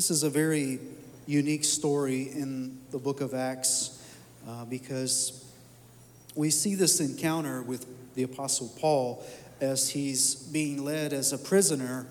This 0.00 0.10
is 0.10 0.22
a 0.22 0.30
very 0.30 0.78
unique 1.26 1.62
story 1.62 2.30
in 2.32 2.78
the 2.90 2.96
book 2.96 3.20
of 3.20 3.34
Acts 3.34 4.02
uh, 4.48 4.64
because 4.64 5.44
we 6.34 6.48
see 6.48 6.74
this 6.74 7.00
encounter 7.00 7.60
with 7.60 7.84
the 8.14 8.22
Apostle 8.22 8.72
Paul 8.78 9.22
as 9.60 9.90
he's 9.90 10.36
being 10.36 10.86
led 10.86 11.12
as 11.12 11.34
a 11.34 11.38
prisoner 11.38 12.06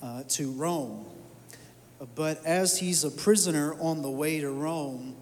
uh, 0.00 0.22
to 0.28 0.52
Rome. 0.52 1.04
But 2.14 2.46
as 2.46 2.78
he's 2.78 3.02
a 3.02 3.10
prisoner 3.10 3.74
on 3.80 4.02
the 4.02 4.10
way 4.10 4.38
to 4.38 4.48
Rome, 4.48 5.16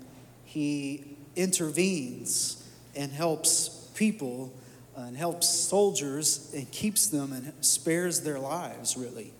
he 0.45 1.17
intervenes 1.37 2.69
and 2.95 3.11
helps 3.11 3.89
people 3.95 4.53
and 4.95 5.17
helps 5.17 5.49
soldiers 5.49 6.53
and 6.55 6.71
keeps 6.71 7.07
them 7.07 7.33
and 7.33 7.55
spares 7.65 8.21
their 8.21 8.39
lives, 8.39 8.95
really. 8.99 9.33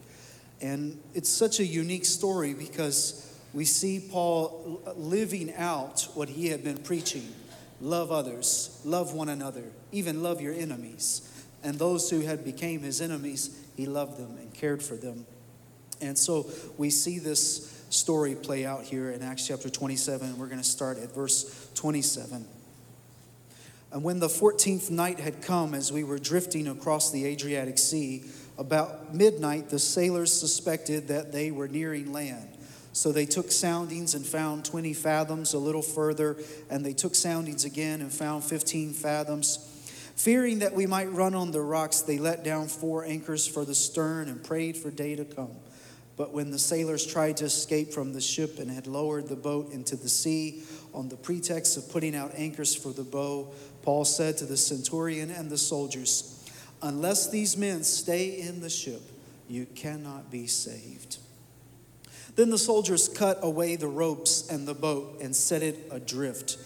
And 0.61 1.01
it's 1.15 1.29
such 1.29 1.59
a 1.61 1.65
unique 1.65 2.05
story 2.05 2.55
because 2.55 3.27
we 3.53 3.65
see 3.65 4.07
Paul 4.11 4.83
living 4.97 5.55
out 5.55 6.07
what 6.15 6.29
he 6.29 6.49
had 6.49 6.63
been 6.63 6.79
preaching 6.79 7.29
love 7.81 8.13
others, 8.13 8.79
love 8.85 9.15
one 9.15 9.31
another, 9.31 9.65
even 9.91 10.23
love 10.23 10.41
your 10.41 10.53
enemies. 10.53 11.27
And 11.63 11.79
those 11.79 12.11
who 12.11 12.21
had 12.21 12.45
became 12.45 12.81
his 12.81 13.01
enemies, 13.01 13.59
he 13.77 13.87
loved 13.87 14.19
them 14.19 14.37
and 14.39 14.53
cared 14.53 14.83
for 14.83 14.97
them. 14.97 15.27
And 16.01 16.19
so 16.19 16.47
we 16.79 16.91
see 16.91 17.19
this 17.19 17.83
story 17.91 18.35
play 18.35 18.65
out 18.65 18.85
here 18.85 19.11
in 19.11 19.23
Acts 19.23 19.47
chapter 19.47 19.69
27. 19.69 20.39
We're 20.39 20.47
going 20.47 20.59
to 20.59 20.65
start 20.65 20.99
at 20.99 21.15
verse 21.15 21.71
27. 21.75 22.47
And 23.93 24.05
when 24.05 24.21
the 24.21 24.29
14th 24.29 24.91
night 24.91 25.19
had 25.19 25.43
come, 25.43 25.75
as 25.75 25.91
we 25.91 26.05
were 26.05 26.19
drifting 26.19 26.69
across 26.69 27.11
the 27.11 27.27
Adriatic 27.27 27.77
Sea, 27.77 28.25
about 28.61 29.15
midnight 29.15 29.71
the 29.71 29.79
sailors 29.79 30.31
suspected 30.31 31.09
that 31.09 31.33
they 31.33 31.51
were 31.51 31.67
nearing 31.67 32.13
land. 32.13 32.47
So 32.93 33.11
they 33.11 33.25
took 33.25 33.51
soundings 33.51 34.15
and 34.15 34.27
found 34.27 34.67
20 34.67 34.93
fathoms 34.93 35.55
a 35.55 35.59
little 35.59 35.81
further, 35.81 36.37
and 36.69 36.85
they 36.85 36.93
took 36.93 37.15
soundings 37.15 37.65
again 37.65 38.03
and 38.03 38.13
found 38.13 38.45
15 38.45 38.93
fathoms. 38.93 39.67
Fearing 40.15 40.59
that 40.59 40.75
we 40.75 40.87
might 40.87 41.11
run 41.11 41.35
on 41.35 41.53
the 41.53 41.63
rocks, 41.63 42.03
they 42.03 42.19
let 42.19 42.45
down 42.45 42.69
four 42.69 43.07
anchors 43.07 43.47
for 43.47 43.65
the 43.65 43.75
stern 43.75 44.29
and 44.29 44.45
prayed 44.45 44.77
for 44.77 44.91
day 44.91 45.17
to 45.17 45.25
come. 45.25 45.57
But 46.19 46.35
when 46.35 46.51
the 46.51 46.59
sailors 46.59 47.07
tried 47.07 47.39
to 47.39 47.47
escape 47.47 47.95
from 47.95 48.13
the 48.13 48.21
ship 48.21 48.59
and 48.59 48.71
had 48.71 48.87
lowered 48.87 49.29
the 49.29 49.37
boat 49.37 49.73
into 49.73 49.97
the 49.97 50.11
sea 50.11 50.65
on 50.93 51.09
the 51.09 51.17
pretext 51.17 51.79
of 51.79 51.91
putting 51.91 52.15
out 52.15 52.33
anchors 52.35 52.75
for 52.75 52.93
the 52.93 53.05
bow, 53.05 53.55
Paul 53.81 54.05
said 54.05 54.37
to 54.39 54.45
the 54.45 54.59
centurion 54.59 55.31
and 55.31 55.49
the 55.49 55.57
soldiers, 55.57 56.40
Unless 56.83 57.31
these 57.31 57.57
men 57.57 57.85
stay 57.85 58.41
in 58.41 58.61
the 58.61 58.71
ship, 58.71 59.03
you 59.49 59.67
cannot 59.75 60.31
be 60.31 60.47
saved. 60.47 61.19
Then 62.37 62.51
the 62.51 62.59
soldiers 62.59 63.09
cut 63.09 63.39
away 63.43 63.77
the 63.77 63.89
ropes 63.89 64.49
and 64.49 64.67
the 64.67 64.75
boat 64.75 65.19
and 65.21 65.35
set 65.35 65.63
it 65.63 65.77
adrift. 65.91 66.57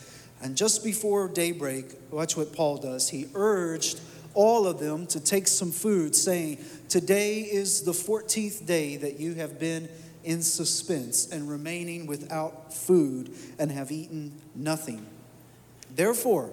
And 0.43 0.57
just 0.57 0.85
before 0.85 1.29
daybreak, 1.29 1.87
watch 2.11 2.37
what 2.37 2.53
Paul 2.53 2.77
does. 2.77 3.09
He 3.09 3.27
urged 3.35 4.01
all 4.35 4.67
of 4.67 4.79
them 4.79 5.07
to 5.07 5.21
take 5.21 5.49
some 5.49 5.73
food, 5.73 6.15
saying, 6.15 6.59
Today 6.89 7.41
is 7.41 7.83
the 7.83 7.93
14th 7.93 8.67
day 8.67 8.97
that 8.99 9.19
you 9.19 9.35
have 9.35 9.59
been 9.59 9.89
in 10.23 10.43
suspense 10.43 11.31
and 11.31 11.49
remaining 11.49 12.07
without 12.07 12.73
food 12.73 13.31
and 13.59 13.71
have 13.71 13.91
eaten 13.91 14.33
nothing. 14.55 15.07
Therefore, 15.95 16.51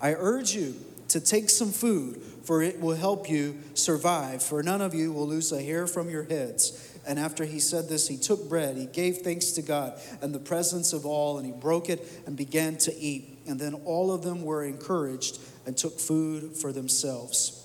I 0.00 0.14
urge 0.14 0.54
you 0.54 0.74
to 1.14 1.20
take 1.20 1.48
some 1.48 1.70
food, 1.70 2.20
for 2.42 2.60
it 2.60 2.80
will 2.80 2.96
help 2.96 3.30
you 3.30 3.56
survive, 3.74 4.42
for 4.42 4.64
none 4.64 4.80
of 4.80 4.94
you 4.94 5.12
will 5.12 5.28
lose 5.28 5.52
a 5.52 5.62
hair 5.62 5.86
from 5.86 6.10
your 6.10 6.24
heads. 6.24 6.92
And 7.06 7.20
after 7.20 7.44
he 7.44 7.60
said 7.60 7.88
this, 7.88 8.08
he 8.08 8.16
took 8.16 8.48
bread, 8.48 8.76
he 8.76 8.86
gave 8.86 9.18
thanks 9.18 9.52
to 9.52 9.62
God 9.62 9.96
in 10.20 10.32
the 10.32 10.40
presence 10.40 10.92
of 10.92 11.06
all, 11.06 11.38
and 11.38 11.46
he 11.46 11.52
broke 11.52 11.88
it 11.88 12.04
and 12.26 12.36
began 12.36 12.78
to 12.78 12.92
eat. 12.96 13.38
And 13.46 13.60
then 13.60 13.74
all 13.84 14.10
of 14.10 14.24
them 14.24 14.42
were 14.42 14.64
encouraged 14.64 15.38
and 15.66 15.76
took 15.76 16.00
food 16.00 16.56
for 16.56 16.72
themselves. 16.72 17.64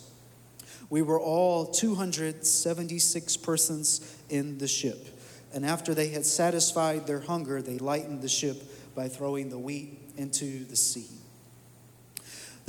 We 0.91 1.01
were 1.01 1.19
all 1.19 1.65
276 1.65 3.37
persons 3.37 4.15
in 4.29 4.59
the 4.59 4.67
ship. 4.67 5.07
And 5.55 5.65
after 5.65 5.95
they 5.95 6.09
had 6.09 6.23
satisfied 6.23 7.07
their 7.07 7.21
hunger, 7.21 7.63
they 7.63 7.79
lightened 7.79 8.21
the 8.21 8.29
ship 8.29 8.61
by 8.93 9.07
throwing 9.07 9.49
the 9.49 9.57
wheat 9.57 9.97
into 10.17 10.65
the 10.65 10.75
sea. 10.75 11.07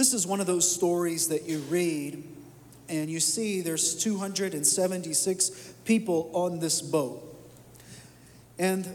This 0.01 0.15
is 0.15 0.27
one 0.27 0.41
of 0.41 0.47
those 0.47 0.67
stories 0.67 1.29
that 1.29 1.47
you 1.47 1.59
read 1.69 2.25
and 2.89 3.11
you 3.11 3.21
see 3.21 3.61
there's 3.61 3.95
276 3.97 5.75
people 5.85 6.31
on 6.33 6.59
this 6.59 6.81
boat. 6.81 7.23
And 8.59 8.89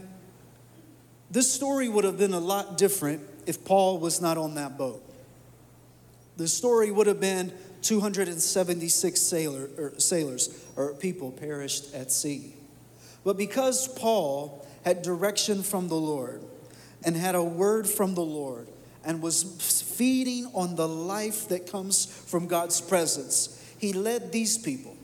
this 1.30 1.48
story 1.48 1.88
would 1.88 2.02
have 2.02 2.18
been 2.18 2.32
a 2.32 2.40
lot 2.40 2.76
different 2.76 3.22
if 3.46 3.64
Paul 3.64 4.00
was 4.00 4.20
not 4.20 4.36
on 4.36 4.56
that 4.56 4.76
boat. 4.76 5.00
The 6.38 6.48
story 6.48 6.90
would 6.90 7.06
have 7.06 7.20
been 7.20 7.52
276 7.82 9.20
sailor, 9.20 9.70
or 9.78 9.92
sailors 9.98 10.60
or 10.74 10.92
people 10.94 11.30
perished 11.30 11.94
at 11.94 12.10
sea. 12.10 12.52
But 13.22 13.36
because 13.36 13.86
Paul 13.86 14.66
had 14.84 15.02
direction 15.02 15.62
from 15.62 15.86
the 15.86 15.94
Lord 15.94 16.42
and 17.04 17.16
had 17.16 17.36
a 17.36 17.44
word 17.44 17.86
from 17.86 18.16
the 18.16 18.24
Lord 18.24 18.66
and 19.06 19.22
was 19.22 19.44
feeding 19.96 20.50
on 20.52 20.74
the 20.74 20.86
life 20.86 21.48
that 21.48 21.70
comes 21.70 22.04
from 22.04 22.46
God's 22.46 22.80
presence, 22.80 23.62
he 23.78 23.92
led 23.92 24.32
these 24.32 24.58
people 24.58 24.96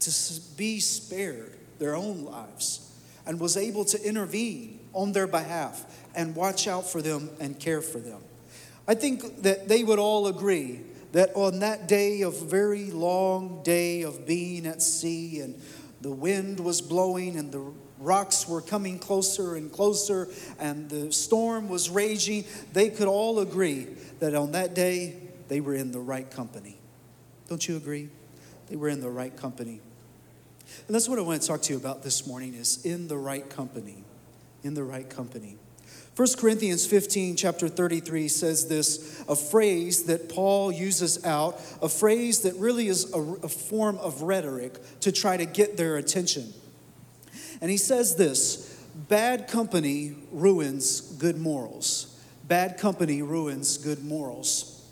to 0.00 0.10
be 0.56 0.80
spared 0.80 1.56
their 1.78 1.94
own 1.94 2.24
lives 2.24 2.92
and 3.24 3.38
was 3.38 3.56
able 3.56 3.84
to 3.84 4.02
intervene 4.06 4.80
on 4.92 5.12
their 5.12 5.28
behalf 5.28 5.84
and 6.14 6.34
watch 6.34 6.66
out 6.66 6.90
for 6.90 7.00
them 7.00 7.30
and 7.38 7.58
care 7.58 7.80
for 7.80 7.98
them. 7.98 8.20
I 8.88 8.94
think 8.94 9.42
that 9.42 9.68
they 9.68 9.84
would 9.84 10.00
all 10.00 10.26
agree 10.26 10.80
that 11.12 11.30
on 11.34 11.60
that 11.60 11.86
day 11.86 12.22
of 12.22 12.36
very 12.40 12.90
long 12.90 13.62
day 13.62 14.02
of 14.02 14.26
being 14.26 14.66
at 14.66 14.82
sea 14.82 15.40
and 15.40 15.60
the 16.00 16.10
wind 16.10 16.58
was 16.58 16.80
blowing 16.80 17.36
and 17.36 17.52
the 17.52 17.72
rocks 18.00 18.48
were 18.48 18.60
coming 18.60 18.98
closer 18.98 19.54
and 19.54 19.70
closer 19.70 20.28
and 20.58 20.88
the 20.88 21.12
storm 21.12 21.68
was 21.68 21.90
raging, 21.90 22.44
they 22.72 22.88
could 22.88 23.08
all 23.08 23.38
agree 23.40 23.86
that 24.18 24.34
on 24.34 24.52
that 24.52 24.74
day 24.74 25.16
they 25.48 25.60
were 25.60 25.74
in 25.74 25.92
the 25.92 26.00
right 26.00 26.30
company. 26.30 26.76
Don't 27.48 27.66
you 27.68 27.76
agree? 27.76 28.08
They 28.68 28.76
were 28.76 28.88
in 28.88 29.00
the 29.00 29.10
right 29.10 29.36
company. 29.36 29.80
And 30.86 30.94
that's 30.94 31.08
what 31.08 31.18
I 31.18 31.22
want 31.22 31.42
to 31.42 31.48
talk 31.48 31.62
to 31.62 31.72
you 31.72 31.78
about 31.78 32.02
this 32.02 32.26
morning 32.26 32.54
is 32.54 32.84
in 32.84 33.08
the 33.08 33.18
right 33.18 33.48
company. 33.48 34.04
In 34.62 34.74
the 34.74 34.84
right 34.84 35.08
company. 35.08 35.56
1 36.16 36.28
Corinthians 36.38 36.86
15, 36.86 37.36
chapter 37.36 37.68
33 37.68 38.28
says 38.28 38.68
this 38.68 39.24
a 39.28 39.36
phrase 39.36 40.04
that 40.04 40.28
Paul 40.28 40.70
uses 40.70 41.24
out, 41.24 41.60
a 41.80 41.88
phrase 41.88 42.40
that 42.42 42.54
really 42.56 42.88
is 42.88 43.12
a, 43.14 43.18
a, 43.18 43.48
form 43.48 43.96
of 43.98 44.22
rhetoric 44.22 44.78
to 45.00 45.12
try 45.12 45.36
to 45.36 45.46
get 45.46 45.76
their 45.76 45.96
attention. 45.96 46.52
And 47.60 47.70
he 47.70 47.76
says 47.76 48.16
this 48.16 48.84
bad 49.08 49.48
company 49.48 50.16
ruins 50.32 51.00
good 51.00 51.38
morals. 51.38 52.18
Bad 52.48 52.78
company 52.78 53.22
ruins 53.22 53.78
good 53.78 54.04
morals. 54.04 54.84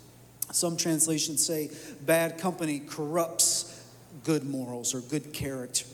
Some 0.51 0.77
translations 0.77 1.45
say 1.45 1.71
bad 2.01 2.37
company 2.37 2.79
corrupts 2.79 3.85
good 4.23 4.43
morals 4.43 4.95
or 4.95 5.01
good 5.01 5.33
character. 5.33 5.85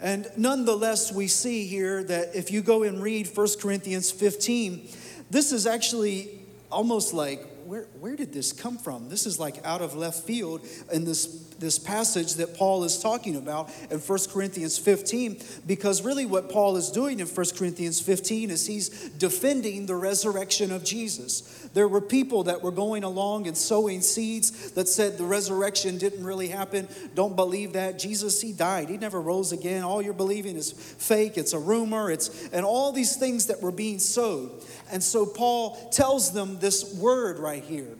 And 0.00 0.30
nonetheless, 0.36 1.12
we 1.12 1.28
see 1.28 1.66
here 1.66 2.04
that 2.04 2.34
if 2.34 2.50
you 2.50 2.62
go 2.62 2.82
and 2.82 3.02
read 3.02 3.28
1 3.34 3.48
Corinthians 3.60 4.10
15, 4.10 4.88
this 5.30 5.52
is 5.52 5.66
actually 5.66 6.40
almost 6.70 7.14
like 7.14 7.46
where, 7.66 7.84
where 8.00 8.16
did 8.16 8.32
this 8.32 8.52
come 8.52 8.78
from? 8.78 9.08
This 9.08 9.26
is 9.26 9.38
like 9.38 9.64
out 9.64 9.80
of 9.80 9.94
left 9.94 10.24
field 10.24 10.66
in 10.92 11.04
this, 11.04 11.26
this 11.58 11.78
passage 11.78 12.34
that 12.34 12.56
Paul 12.56 12.84
is 12.84 12.98
talking 12.98 13.36
about 13.36 13.70
in 13.90 13.98
1 13.98 14.18
Corinthians 14.30 14.78
15, 14.78 15.40
because 15.66 16.04
really 16.04 16.26
what 16.26 16.50
Paul 16.50 16.76
is 16.76 16.90
doing 16.90 17.20
in 17.20 17.26
1 17.26 17.46
Corinthians 17.56 18.00
15 18.00 18.50
is 18.50 18.66
he's 18.66 18.88
defending 19.10 19.86
the 19.86 19.94
resurrection 19.94 20.72
of 20.72 20.84
Jesus. 20.84 21.68
There 21.74 21.88
were 21.88 22.00
people 22.00 22.44
that 22.44 22.62
were 22.62 22.70
going 22.70 23.04
along 23.04 23.46
and 23.46 23.56
sowing 23.56 24.00
seeds 24.00 24.72
that 24.72 24.88
said 24.88 25.18
the 25.18 25.24
resurrection 25.24 25.98
didn't 25.98 26.24
really 26.24 26.48
happen. 26.48 26.88
Don't 27.14 27.34
believe 27.34 27.72
that. 27.72 27.98
Jesus, 27.98 28.40
he 28.40 28.52
died. 28.52 28.88
He 28.88 28.96
never 28.96 29.20
rose 29.20 29.52
again. 29.52 29.82
All 29.82 30.00
you're 30.00 30.12
believing 30.12 30.56
is 30.56 30.72
fake. 30.72 31.36
It's 31.36 31.52
a 31.52 31.58
rumor. 31.58 32.10
It's 32.10 32.48
and 32.52 32.64
all 32.64 32.92
these 32.92 33.16
things 33.16 33.46
that 33.46 33.60
were 33.60 33.72
being 33.72 33.98
sowed. 33.98 34.62
And 34.92 35.02
so 35.02 35.26
Paul 35.26 35.88
tells 35.90 36.32
them 36.32 36.58
this 36.60 36.94
word 36.94 37.38
right 37.38 37.53
here 37.60 37.96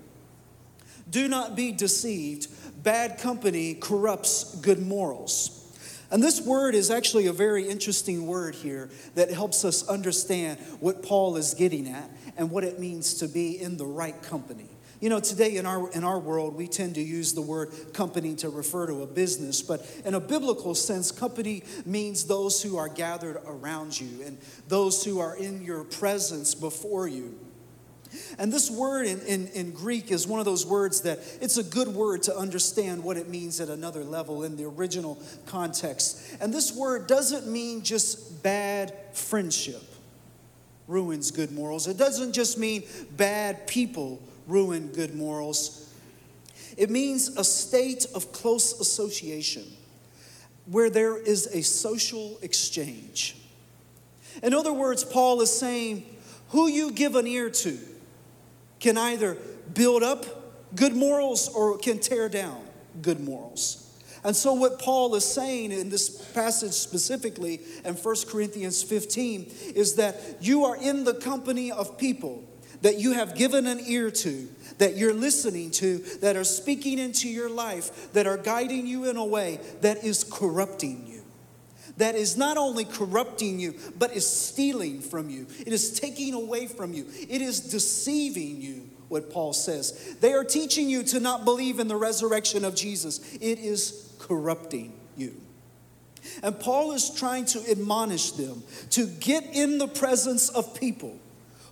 Do 1.10 1.28
not 1.28 1.56
be 1.56 1.72
deceived. 1.72 2.48
Bad 2.82 3.18
company 3.18 3.74
corrupts 3.74 4.56
good 4.56 4.80
morals. 4.80 5.60
And 6.10 6.22
this 6.22 6.40
word 6.40 6.74
is 6.74 6.90
actually 6.90 7.26
a 7.26 7.32
very 7.32 7.68
interesting 7.68 8.26
word 8.26 8.54
here 8.54 8.90
that 9.14 9.30
helps 9.30 9.64
us 9.64 9.88
understand 9.88 10.60
what 10.80 11.02
Paul 11.02 11.36
is 11.36 11.54
getting 11.54 11.88
at 11.88 12.08
and 12.36 12.50
what 12.50 12.62
it 12.62 12.78
means 12.78 13.14
to 13.14 13.28
be 13.28 13.60
in 13.60 13.76
the 13.76 13.86
right 13.86 14.20
company. 14.22 14.68
You 15.00 15.10
know, 15.10 15.20
today 15.20 15.56
in 15.56 15.66
our, 15.66 15.90
in 15.90 16.04
our 16.04 16.18
world, 16.18 16.54
we 16.54 16.66
tend 16.66 16.94
to 16.94 17.02
use 17.02 17.34
the 17.34 17.42
word 17.42 17.72
company 17.92 18.34
to 18.36 18.48
refer 18.48 18.86
to 18.86 19.02
a 19.02 19.06
business, 19.06 19.60
but 19.60 19.86
in 20.04 20.14
a 20.14 20.20
biblical 20.20 20.74
sense, 20.74 21.10
company 21.10 21.64
means 21.84 22.24
those 22.24 22.62
who 22.62 22.76
are 22.76 22.88
gathered 22.88 23.38
around 23.44 24.00
you 24.00 24.24
and 24.24 24.38
those 24.68 25.04
who 25.04 25.20
are 25.20 25.36
in 25.36 25.62
your 25.62 25.84
presence 25.84 26.54
before 26.54 27.08
you. 27.08 27.38
And 28.38 28.52
this 28.52 28.70
word 28.70 29.06
in, 29.06 29.20
in, 29.22 29.49
in, 29.49 29.70
Greek 29.72 30.11
is 30.11 30.26
one 30.26 30.38
of 30.38 30.44
those 30.44 30.66
words 30.66 31.02
that 31.02 31.19
it's 31.40 31.56
a 31.56 31.62
good 31.62 31.88
word 31.88 32.22
to 32.25 32.37
understand 32.37 33.02
what 33.02 33.16
it 33.16 33.28
means 33.28 33.61
at 33.61 33.69
another 33.69 34.05
level 34.05 34.44
in 34.44 34.56
the 34.56 34.64
original 34.64 35.19
context. 35.46 36.37
And 36.40 36.52
this 36.52 36.75
word 36.75 37.06
doesn't 37.06 37.46
mean 37.46 37.82
just 37.82 38.43
bad 38.43 38.94
friendship 39.12 39.82
ruins 40.87 41.31
good 41.31 41.52
morals. 41.52 41.87
It 41.87 41.96
doesn't 41.96 42.32
just 42.32 42.58
mean 42.58 42.84
bad 43.16 43.66
people 43.66 44.20
ruin 44.46 44.88
good 44.88 45.14
morals. 45.14 45.93
It 46.76 46.90
means 46.90 47.28
a 47.37 47.44
state 47.44 48.06
of 48.14 48.32
close 48.32 48.81
association 48.81 49.64
where 50.66 50.90
there 50.90 51.16
is 51.16 51.46
a 51.46 51.62
social 51.62 52.38
exchange. 52.43 53.37
In 54.43 54.55
other 54.55 54.72
words, 54.72 55.05
Paul 55.05 55.40
is 55.40 55.56
saying, 55.56 56.05
who 56.55 56.69
you 56.69 56.90
give 56.90 57.16
an 57.16 57.26
ear 57.26 57.50
to 57.50 57.78
can 58.84 58.98
either 58.98 59.38
build 59.72 60.02
up 60.02 60.26
good 60.76 60.94
morals 60.94 61.48
or 61.48 61.78
can 61.78 61.98
tear 61.98 62.28
down 62.28 62.60
good 63.00 63.19
morals. 63.19 63.81
And 64.22 64.36
so, 64.36 64.52
what 64.52 64.78
Paul 64.78 65.14
is 65.14 65.25
saying 65.25 65.72
in 65.72 65.88
this 65.88 66.10
passage 66.32 66.72
specifically 66.72 67.60
in 67.82 67.94
1 67.94 68.16
Corinthians 68.28 68.82
15 68.82 69.50
is 69.75 69.94
that 69.94 70.16
you 70.40 70.66
are 70.66 70.76
in 70.76 71.04
the 71.04 71.14
company 71.14 71.72
of 71.72 71.96
people 71.96 72.44
that 72.82 72.98
you 72.98 73.12
have 73.12 73.34
given 73.34 73.66
an 73.66 73.81
ear 73.86 74.10
to, 74.10 74.48
that 74.76 74.98
you're 74.98 75.14
listening 75.14 75.70
to, 75.70 75.98
that 76.20 76.37
are 76.37 76.44
speaking 76.44 76.98
into 76.98 77.26
your 77.26 77.48
life, 77.48 78.12
that 78.12 78.26
are 78.26 78.37
guiding 78.37 78.87
you 78.87 79.08
in 79.08 79.16
a 79.16 79.25
way 79.25 79.60
that 79.80 80.04
is 80.04 80.25
corrupting 80.25 81.06
you. 81.06 81.13
That 81.96 82.17
is 82.17 82.37
not 82.37 82.56
only 82.56 82.85
corrupting 82.85 83.61
you, 83.61 83.75
but 83.99 84.12
is 84.12 84.29
stealing 84.29 85.00
from 85.00 85.31
you. 85.31 85.46
It 85.61 85.73
is 85.73 85.99
taking 85.99 86.35
away 86.35 86.67
from 86.67 86.93
you. 86.93 87.06
It 87.29 87.41
is 87.41 87.61
deceiving 87.61 88.61
you, 88.61 88.91
what 89.08 89.31
Paul 89.31 89.52
says. 89.52 90.17
They 90.20 90.32
are 90.32 90.44
teaching 90.44 90.88
you 90.88 91.05
to 91.05 91.20
not 91.20 91.44
believe 91.44 91.79
in 91.79 91.87
the 91.87 91.96
resurrection 91.96 92.64
of 92.64 92.75
Jesus. 92.75 93.35
It 93.35 93.58
is 93.58 94.12
corrupting 94.19 94.93
you. 95.17 95.35
And 96.43 96.58
Paul 96.58 96.93
is 96.93 97.11
trying 97.11 97.44
to 97.46 97.70
admonish 97.70 98.32
them 98.32 98.62
to 98.90 99.06
get 99.06 99.44
in 99.52 99.79
the 99.79 99.88
presence 99.88 100.49
of 100.49 100.75
people 100.75 101.19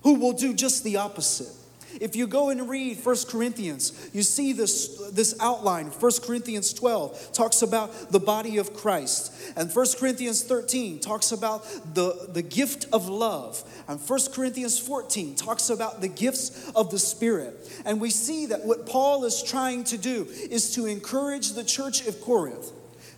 who 0.03 0.15
will 0.15 0.35
do 0.35 0.55
just 0.55 0.85
the 0.85 0.97
opposite. 0.99 1.53
If 2.01 2.17
you 2.17 2.27
go 2.27 2.51
and 2.51 2.69
read 2.69 2.99
First 2.99 3.29
Corinthians, 3.29 4.11
you 4.13 4.23
see 4.23 4.53
this, 4.53 5.11
this 5.11 5.35
outline. 5.41 5.91
First 5.91 6.25
Corinthians 6.25 6.73
12 6.73 7.33
talks 7.33 7.63
about 7.63 8.11
the 8.11 8.21
body 8.21 8.59
of 8.59 8.75
Christ. 8.75 9.33
And 9.57 9.71
First 9.73 9.99
Corinthians 9.99 10.43
13 10.43 11.01
talks 11.01 11.33
about 11.33 11.65
the, 11.95 12.29
the 12.33 12.43
gift 12.43 12.87
of 12.93 13.09
love. 13.09 13.63
And 13.89 14.01
First 14.01 14.35
Corinthians 14.35 14.79
14 14.79 15.35
talks 15.35 15.71
about 15.71 16.01
the 16.01 16.09
gifts 16.09 16.71
of 16.71 16.91
the 16.91 16.99
Spirit. 16.99 17.83
And 17.85 18.01
we 18.01 18.11
see 18.11 18.47
that 18.47 18.65
what 18.65 18.87
Paul 18.87 19.25
is 19.25 19.43
trying 19.43 19.85
to 19.85 19.99
do 19.99 20.27
is 20.51 20.75
to 20.75 20.87
encourage 20.87 21.53
the 21.53 21.65
church 21.65 22.07
of 22.07 22.21
Corinth 22.21 22.73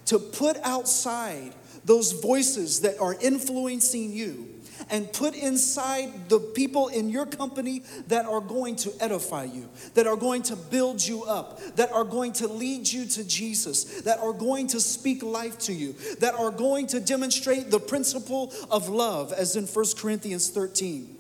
to 0.06 0.18
put 0.18 0.56
outside 0.62 1.54
those 1.84 2.12
voices 2.12 2.80
that 2.80 2.98
are 3.00 3.14
influencing 3.20 4.12
you 4.12 4.53
and 4.90 5.12
put 5.12 5.34
inside 5.34 6.28
the 6.28 6.38
people 6.38 6.88
in 6.88 7.08
your 7.08 7.26
company 7.26 7.82
that 8.08 8.26
are 8.26 8.40
going 8.40 8.76
to 8.76 8.92
edify 9.00 9.44
you, 9.44 9.68
that 9.94 10.06
are 10.06 10.16
going 10.16 10.42
to 10.42 10.56
build 10.56 11.04
you 11.04 11.24
up, 11.24 11.60
that 11.76 11.92
are 11.92 12.04
going 12.04 12.32
to 12.34 12.48
lead 12.48 12.90
you 12.90 13.06
to 13.06 13.24
Jesus, 13.24 14.02
that 14.02 14.18
are 14.18 14.32
going 14.32 14.66
to 14.68 14.80
speak 14.80 15.22
life 15.22 15.58
to 15.58 15.72
you, 15.72 15.94
that 16.20 16.34
are 16.34 16.50
going 16.50 16.86
to 16.88 17.00
demonstrate 17.00 17.70
the 17.70 17.80
principle 17.80 18.52
of 18.70 18.88
love, 18.88 19.32
as 19.32 19.56
in 19.56 19.66
1 19.66 19.84
Corinthians 19.96 20.50
13. 20.50 21.16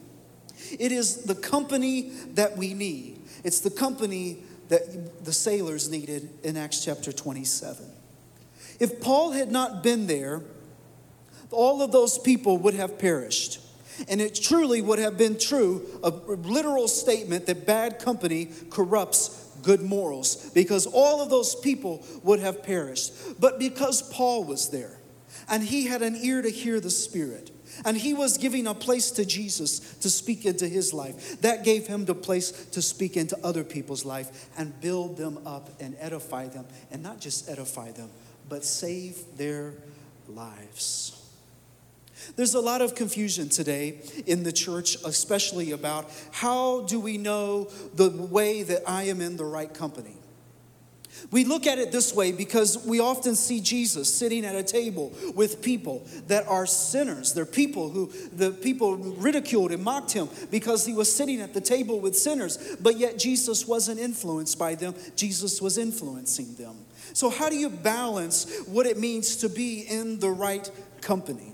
It 0.78 0.92
is 0.92 1.24
the 1.24 1.34
company 1.34 2.10
that 2.34 2.56
we 2.56 2.74
need. 2.74 3.20
It's 3.42 3.60
the 3.60 3.70
company 3.70 4.38
that 4.68 5.24
the 5.24 5.32
sailors 5.32 5.90
needed 5.90 6.30
in 6.42 6.56
Acts 6.56 6.84
chapter 6.84 7.12
27. 7.12 7.84
If 8.80 9.00
Paul 9.00 9.32
had 9.32 9.52
not 9.52 9.82
been 9.82 10.06
there, 10.06 10.42
all 11.54 11.80
of 11.80 11.92
those 11.92 12.18
people 12.18 12.58
would 12.58 12.74
have 12.74 12.98
perished. 12.98 13.60
And 14.08 14.20
it 14.20 14.34
truly 14.34 14.82
would 14.82 14.98
have 14.98 15.16
been 15.16 15.38
true, 15.38 15.86
a 16.02 16.10
literal 16.10 16.88
statement 16.88 17.46
that 17.46 17.64
bad 17.64 18.00
company 18.00 18.50
corrupts 18.68 19.40
good 19.62 19.82
morals, 19.82 20.50
because 20.50 20.86
all 20.86 21.22
of 21.22 21.30
those 21.30 21.54
people 21.54 22.04
would 22.22 22.40
have 22.40 22.62
perished. 22.62 23.12
But 23.40 23.58
because 23.58 24.02
Paul 24.02 24.44
was 24.44 24.68
there, 24.70 24.98
and 25.48 25.62
he 25.62 25.86
had 25.86 26.02
an 26.02 26.16
ear 26.16 26.42
to 26.42 26.50
hear 26.50 26.80
the 26.80 26.90
Spirit, 26.90 27.50
and 27.84 27.96
he 27.96 28.14
was 28.14 28.38
giving 28.38 28.66
a 28.66 28.74
place 28.74 29.10
to 29.12 29.24
Jesus 29.24 29.80
to 29.98 30.10
speak 30.10 30.44
into 30.44 30.68
his 30.68 30.92
life. 30.92 31.40
That 31.40 31.64
gave 31.64 31.86
him 31.86 32.04
the 32.04 32.14
place 32.14 32.50
to 32.66 32.80
speak 32.80 33.16
into 33.16 33.36
other 33.42 33.64
people's 33.64 34.04
life 34.04 34.48
and 34.56 34.78
build 34.80 35.16
them 35.16 35.40
up 35.46 35.70
and 35.80 35.96
edify 35.98 36.48
them. 36.48 36.66
And 36.92 37.02
not 37.02 37.20
just 37.20 37.48
edify 37.48 37.90
them, 37.90 38.10
but 38.48 38.64
save 38.64 39.18
their 39.36 39.74
lives. 40.28 41.13
There's 42.36 42.54
a 42.54 42.60
lot 42.60 42.82
of 42.82 42.94
confusion 42.94 43.48
today 43.48 43.98
in 44.26 44.42
the 44.42 44.52
church, 44.52 44.96
especially 45.04 45.72
about 45.72 46.10
how 46.32 46.82
do 46.82 47.00
we 47.00 47.18
know 47.18 47.70
the 47.94 48.10
way 48.10 48.62
that 48.62 48.82
I 48.86 49.04
am 49.04 49.20
in 49.20 49.36
the 49.36 49.44
right 49.44 49.72
company. 49.72 50.16
We 51.30 51.44
look 51.44 51.66
at 51.66 51.78
it 51.78 51.92
this 51.92 52.14
way 52.14 52.32
because 52.32 52.84
we 52.84 53.00
often 53.00 53.34
see 53.34 53.60
Jesus 53.60 54.12
sitting 54.12 54.44
at 54.44 54.56
a 54.56 54.62
table 54.62 55.12
with 55.34 55.62
people 55.62 56.06
that 56.26 56.46
are 56.48 56.66
sinners. 56.66 57.32
They're 57.32 57.46
people 57.46 57.88
who 57.88 58.12
the 58.32 58.50
people 58.50 58.96
ridiculed 58.96 59.72
and 59.72 59.82
mocked 59.82 60.12
him 60.12 60.28
because 60.50 60.84
he 60.84 60.92
was 60.92 61.12
sitting 61.12 61.40
at 61.40 61.54
the 61.54 61.60
table 61.60 62.00
with 62.00 62.16
sinners, 62.16 62.76
but 62.80 62.98
yet 62.98 63.18
Jesus 63.18 63.66
wasn't 63.66 64.00
influenced 64.00 64.58
by 64.58 64.74
them, 64.74 64.94
Jesus 65.16 65.62
was 65.62 65.78
influencing 65.78 66.54
them. 66.54 66.76
So, 67.12 67.30
how 67.30 67.48
do 67.48 67.56
you 67.56 67.70
balance 67.70 68.64
what 68.66 68.86
it 68.86 68.98
means 68.98 69.36
to 69.36 69.48
be 69.48 69.80
in 69.82 70.18
the 70.18 70.30
right 70.30 70.68
company? 71.00 71.53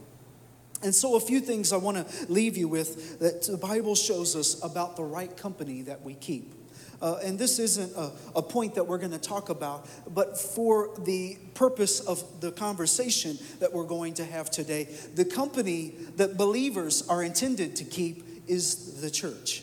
And 0.83 0.95
so, 0.95 1.17
a 1.17 1.21
few 1.21 1.41
things 1.41 1.73
I 1.73 1.77
want 1.77 1.97
to 1.97 2.33
leave 2.33 2.57
you 2.57 2.69
with 2.69 3.19
that 3.19 3.43
the 3.43 3.59
Bible 3.59 3.95
shows 3.95 4.35
us 4.35 4.63
about 4.65 4.97
the 4.97 5.05
right 5.05 5.35
company 5.37 5.83
that 5.83 6.03
we 6.03 6.15
keep. 6.15 6.55
Uh, 7.03 7.19
and 7.25 7.39
this 7.39 7.59
isn't 7.59 7.97
a, 7.97 8.13
a 8.37 8.43
point 8.43 8.75
that 8.75 8.87
we're 8.87 8.99
going 8.99 9.11
to 9.11 9.19
talk 9.19 9.49
about, 9.49 9.89
but 10.13 10.39
for 10.39 10.91
the 10.99 11.39
purpose 11.55 12.01
of 12.01 12.23
the 12.41 12.53
conversation 12.53 13.39
that 13.59 13.73
we're 13.73 13.85
going 13.85 14.13
to 14.15 14.25
have 14.25 14.51
today, 14.51 14.87
the 15.15 15.25
company 15.25 15.95
that 16.17 16.37
believers 16.37 17.07
are 17.09 17.23
intended 17.23 17.75
to 17.77 17.85
keep 17.85 18.45
is 18.47 19.01
the 19.01 19.11
church. 19.11 19.63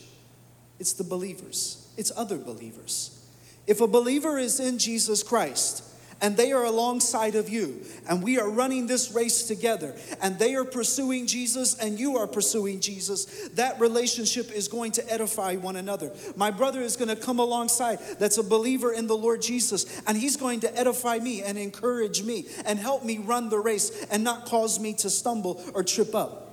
It's 0.80 0.92
the 0.92 1.04
believers, 1.04 1.92
it's 1.96 2.12
other 2.16 2.38
believers. 2.38 3.14
If 3.66 3.80
a 3.80 3.86
believer 3.86 4.38
is 4.38 4.60
in 4.60 4.78
Jesus 4.78 5.22
Christ, 5.22 5.84
and 6.20 6.36
they 6.36 6.52
are 6.52 6.64
alongside 6.64 7.34
of 7.34 7.48
you, 7.48 7.84
and 8.08 8.22
we 8.22 8.38
are 8.38 8.48
running 8.48 8.86
this 8.86 9.12
race 9.12 9.44
together, 9.44 9.94
and 10.20 10.38
they 10.38 10.54
are 10.54 10.64
pursuing 10.64 11.26
Jesus, 11.26 11.78
and 11.78 11.98
you 11.98 12.16
are 12.16 12.26
pursuing 12.26 12.80
Jesus, 12.80 13.48
that 13.50 13.78
relationship 13.80 14.50
is 14.50 14.68
going 14.68 14.92
to 14.92 15.12
edify 15.12 15.56
one 15.56 15.76
another. 15.76 16.12
My 16.36 16.50
brother 16.50 16.80
is 16.80 16.96
going 16.96 17.08
to 17.08 17.16
come 17.16 17.38
alongside 17.38 17.98
that's 18.18 18.38
a 18.38 18.42
believer 18.42 18.92
in 18.92 19.06
the 19.06 19.16
Lord 19.16 19.42
Jesus, 19.42 20.00
and 20.06 20.16
he's 20.16 20.36
going 20.36 20.60
to 20.60 20.78
edify 20.78 21.18
me 21.18 21.42
and 21.42 21.56
encourage 21.56 22.22
me 22.22 22.46
and 22.64 22.78
help 22.78 23.04
me 23.04 23.18
run 23.18 23.48
the 23.48 23.58
race 23.58 24.06
and 24.10 24.24
not 24.24 24.46
cause 24.46 24.80
me 24.80 24.94
to 24.94 25.10
stumble 25.10 25.62
or 25.74 25.84
trip 25.84 26.14
up. 26.14 26.44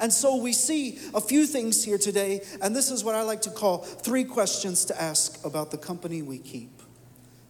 And 0.00 0.12
so 0.12 0.36
we 0.36 0.52
see 0.52 0.98
a 1.14 1.20
few 1.20 1.46
things 1.46 1.84
here 1.84 1.98
today, 1.98 2.42
and 2.60 2.74
this 2.74 2.90
is 2.90 3.04
what 3.04 3.14
I 3.14 3.22
like 3.22 3.42
to 3.42 3.50
call 3.50 3.78
three 3.78 4.24
questions 4.24 4.84
to 4.86 5.00
ask 5.00 5.44
about 5.44 5.70
the 5.70 5.78
company 5.78 6.22
we 6.22 6.38
keep. 6.38 6.73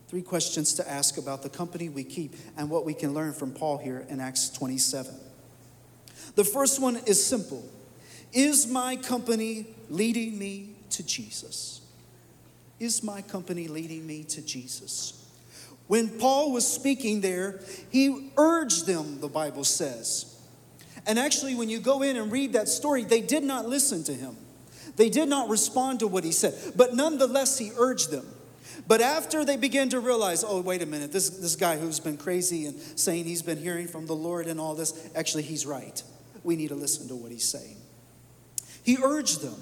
Three 0.09 0.23
questions 0.23 0.75
to 0.75 0.91
ask 0.91 1.17
about 1.17 1.43
the 1.43 1.49
company 1.49 1.89
we 1.89 2.05
keep 2.05 2.35
and 2.57 2.71
what 2.71 2.85
we 2.85 2.95
can 2.95 3.15
learn 3.15 3.33
from 3.33 3.53
Paul 3.53 3.79
here 3.79 4.07
in 4.09 4.21
Acts 4.21 4.51
27. 4.51 5.15
The 6.35 6.45
first 6.45 6.81
one 6.81 6.97
is 7.07 7.25
simple 7.25 7.65
Is 8.33 8.67
my 8.67 8.97
company 8.97 9.67
leading 9.89 10.39
me 10.39 10.77
to 10.91 11.05
Jesus? 11.05 11.81
Is 12.81 13.03
my 13.03 13.23
company 13.23 13.69
leading 13.69 14.07
me 14.07 14.25
to 14.25 14.43
Jesus? 14.43 15.21
When 15.87 16.09
Paul 16.19 16.53
was 16.53 16.67
speaking 16.67 17.21
there, 17.21 17.61
he 17.91 18.31
urged 18.37 18.87
them, 18.87 19.21
the 19.21 19.29
Bible 19.29 19.65
says. 19.65 20.31
And 21.07 21.19
actually, 21.19 21.55
when 21.55 21.69
you 21.69 21.79
go 21.79 22.03
in 22.03 22.17
and 22.17 22.33
read 22.33 22.55
that 22.55 22.69
story, 22.69 23.05
they 23.05 23.21
did 23.21 23.45
not 23.45 23.69
listen 23.69 24.03
to 24.05 24.15
him. 24.15 24.37
They 24.97 25.11
did 25.11 25.29
not 25.29 25.49
respond 25.51 26.01
to 26.01 26.07
what 26.07 26.25
he 26.25 26.33
said. 26.33 26.55
But 26.75 26.95
nonetheless, 26.95 27.59
he 27.59 27.73
urged 27.77 28.11
them. 28.11 28.27
But 28.87 29.01
after 29.01 29.45
they 29.45 29.57
begin 29.57 29.89
to 29.91 30.01
realize, 30.01 30.45
oh, 30.45 30.61
wait 30.61 30.83
a 30.83 30.87
minute, 30.87 31.11
this, 31.11 31.31
this 31.31 31.57
guy 31.57 31.79
who's 31.79 32.01
been 32.01 32.17
crazy 32.17 32.67
and 32.67 32.79
saying 32.97 33.25
he's 33.25 33.43
been 33.43 33.59
hearing 33.59 33.89
from 33.89 34.07
the 34.07 34.15
Lord 34.15 34.47
and 34.47 34.61
all 34.61 34.75
this, 34.75 35.09
actually, 35.15 35.45
he's 35.45 35.65
right. 35.65 36.03
We 36.43 36.57
need 36.57 36.69
to 36.69 36.75
listen 36.75 37.09
to 37.09 37.15
what 37.15 37.33
he's 37.33 37.49
saying. 37.49 37.77
He 38.83 38.99
urged 39.03 39.41
them 39.41 39.57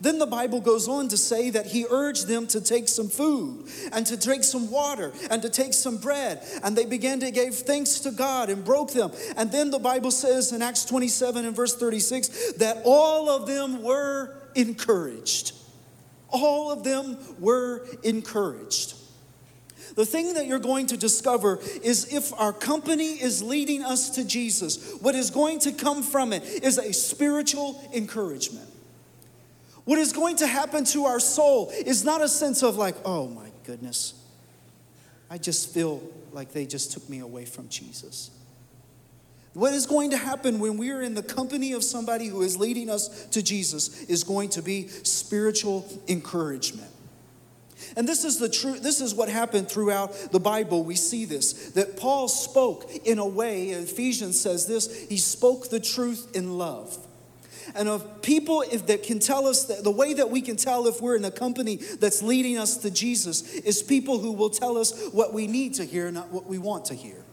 Then 0.00 0.18
the 0.18 0.26
Bible 0.26 0.60
goes 0.60 0.88
on 0.88 1.08
to 1.08 1.16
say 1.16 1.50
that 1.50 1.66
he 1.66 1.86
urged 1.88 2.26
them 2.26 2.46
to 2.48 2.60
take 2.60 2.88
some 2.88 3.08
food 3.08 3.68
and 3.92 4.06
to 4.06 4.16
drink 4.16 4.44
some 4.44 4.70
water 4.70 5.12
and 5.30 5.42
to 5.42 5.48
take 5.48 5.74
some 5.74 5.98
bread. 5.98 6.42
And 6.62 6.76
they 6.76 6.84
began 6.84 7.20
to 7.20 7.30
give 7.30 7.54
thanks 7.54 8.00
to 8.00 8.10
God 8.10 8.50
and 8.50 8.64
broke 8.64 8.92
them. 8.92 9.12
And 9.36 9.50
then 9.50 9.70
the 9.70 9.78
Bible 9.78 10.10
says 10.10 10.52
in 10.52 10.62
Acts 10.62 10.84
27 10.84 11.44
and 11.44 11.56
verse 11.56 11.76
36 11.76 12.54
that 12.54 12.82
all 12.84 13.28
of 13.28 13.46
them 13.46 13.82
were 13.82 14.36
encouraged. 14.54 15.52
All 16.30 16.70
of 16.70 16.84
them 16.84 17.18
were 17.38 17.86
encouraged. 18.02 18.94
The 19.94 20.06
thing 20.06 20.34
that 20.34 20.46
you're 20.46 20.58
going 20.58 20.86
to 20.88 20.96
discover 20.96 21.58
is 21.82 22.12
if 22.12 22.32
our 22.34 22.52
company 22.52 23.20
is 23.20 23.42
leading 23.42 23.82
us 23.82 24.10
to 24.10 24.24
Jesus, 24.24 24.94
what 25.00 25.14
is 25.14 25.30
going 25.30 25.58
to 25.60 25.72
come 25.72 26.02
from 26.02 26.32
it 26.32 26.44
is 26.44 26.78
a 26.78 26.92
spiritual 26.92 27.80
encouragement. 27.94 28.68
What 29.84 29.98
is 29.98 30.12
going 30.12 30.36
to 30.36 30.46
happen 30.46 30.84
to 30.86 31.06
our 31.06 31.18
soul 31.18 31.70
is 31.70 32.04
not 32.04 32.20
a 32.20 32.28
sense 32.28 32.62
of 32.62 32.76
like, 32.76 32.94
oh 33.04 33.26
my 33.26 33.48
goodness, 33.64 34.14
I 35.30 35.38
just 35.38 35.72
feel 35.72 36.02
like 36.32 36.52
they 36.52 36.66
just 36.66 36.92
took 36.92 37.08
me 37.08 37.20
away 37.20 37.46
from 37.46 37.68
Jesus. 37.68 38.30
What 39.58 39.74
is 39.74 39.86
going 39.86 40.10
to 40.10 40.16
happen 40.16 40.60
when 40.60 40.76
we 40.76 40.92
are 40.92 41.02
in 41.02 41.14
the 41.14 41.22
company 41.22 41.72
of 41.72 41.82
somebody 41.82 42.28
who 42.28 42.42
is 42.42 42.56
leading 42.56 42.88
us 42.88 43.26
to 43.26 43.42
Jesus 43.42 44.04
is 44.04 44.22
going 44.22 44.50
to 44.50 44.62
be 44.62 44.86
spiritual 44.86 45.84
encouragement. 46.06 46.92
And 47.96 48.06
this 48.06 48.24
is 48.24 48.38
the 48.38 48.48
truth, 48.48 48.84
this 48.84 49.00
is 49.00 49.16
what 49.16 49.28
happened 49.28 49.68
throughout 49.68 50.12
the 50.30 50.38
Bible. 50.38 50.84
We 50.84 50.94
see 50.94 51.24
this 51.24 51.70
that 51.70 51.96
Paul 51.96 52.28
spoke 52.28 52.88
in 53.04 53.18
a 53.18 53.26
way, 53.26 53.70
Ephesians 53.70 54.40
says 54.40 54.66
this, 54.66 55.08
he 55.08 55.16
spoke 55.16 55.70
the 55.70 55.80
truth 55.80 56.36
in 56.36 56.56
love 56.56 56.96
and 57.74 57.88
of 57.88 58.22
people 58.22 58.62
if, 58.62 58.86
that 58.86 59.02
can 59.02 59.18
tell 59.18 59.48
us 59.48 59.64
that 59.64 59.82
the 59.82 59.90
way 59.90 60.14
that 60.14 60.30
we 60.30 60.40
can 60.40 60.54
tell 60.54 60.86
if 60.86 61.00
we're 61.00 61.16
in 61.16 61.24
a 61.24 61.32
company 61.32 61.80
that's 61.98 62.22
leading 62.22 62.58
us 62.58 62.76
to 62.78 62.92
Jesus 62.92 63.54
is 63.54 63.82
people 63.82 64.20
who 64.20 64.30
will 64.30 64.50
tell 64.50 64.78
us 64.78 65.08
what 65.08 65.34
we 65.34 65.48
need 65.48 65.74
to 65.74 65.84
hear, 65.84 66.10
not 66.12 66.30
what 66.30 66.46
we 66.46 66.58
want 66.58 66.84
to 66.86 66.94
hear. 66.94 67.24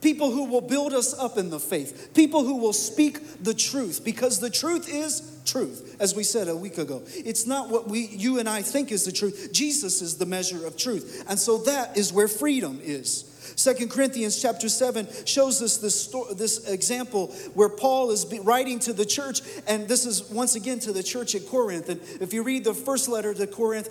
People 0.00 0.30
who 0.30 0.44
will 0.44 0.60
build 0.60 0.92
us 0.92 1.18
up 1.18 1.38
in 1.38 1.50
the 1.50 1.58
faith. 1.58 2.10
People 2.14 2.44
who 2.44 2.56
will 2.56 2.72
speak 2.72 3.42
the 3.42 3.54
truth 3.54 4.04
because 4.04 4.38
the 4.38 4.50
truth 4.50 4.88
is 4.88 5.40
truth, 5.44 5.96
as 5.98 6.14
we 6.14 6.22
said 6.22 6.46
a 6.48 6.54
week 6.54 6.78
ago. 6.78 7.02
It's 7.08 7.46
not 7.46 7.68
what 7.68 7.88
we, 7.88 8.06
you 8.06 8.38
and 8.38 8.48
I 8.48 8.62
think 8.62 8.92
is 8.92 9.04
the 9.04 9.12
truth. 9.12 9.50
Jesus 9.52 10.00
is 10.00 10.16
the 10.16 10.26
measure 10.26 10.66
of 10.66 10.76
truth. 10.76 11.24
And 11.28 11.38
so 11.38 11.58
that 11.58 11.96
is 11.96 12.12
where 12.12 12.28
freedom 12.28 12.78
is. 12.82 13.24
Second 13.56 13.90
Corinthians 13.90 14.40
chapter 14.40 14.68
7 14.68 15.08
shows 15.24 15.62
us 15.62 15.78
this, 15.78 16.00
story, 16.00 16.34
this 16.34 16.68
example 16.68 17.28
where 17.54 17.68
Paul 17.68 18.12
is 18.12 18.24
writing 18.42 18.78
to 18.80 18.92
the 18.92 19.06
church, 19.06 19.40
and 19.66 19.88
this 19.88 20.06
is 20.06 20.30
once 20.30 20.54
again 20.54 20.78
to 20.80 20.92
the 20.92 21.02
church 21.02 21.34
at 21.34 21.46
Corinth. 21.46 21.88
And 21.88 22.00
if 22.20 22.32
you 22.32 22.44
read 22.44 22.62
the 22.62 22.74
first 22.74 23.08
letter 23.08 23.34
to 23.34 23.46
Corinth, 23.48 23.88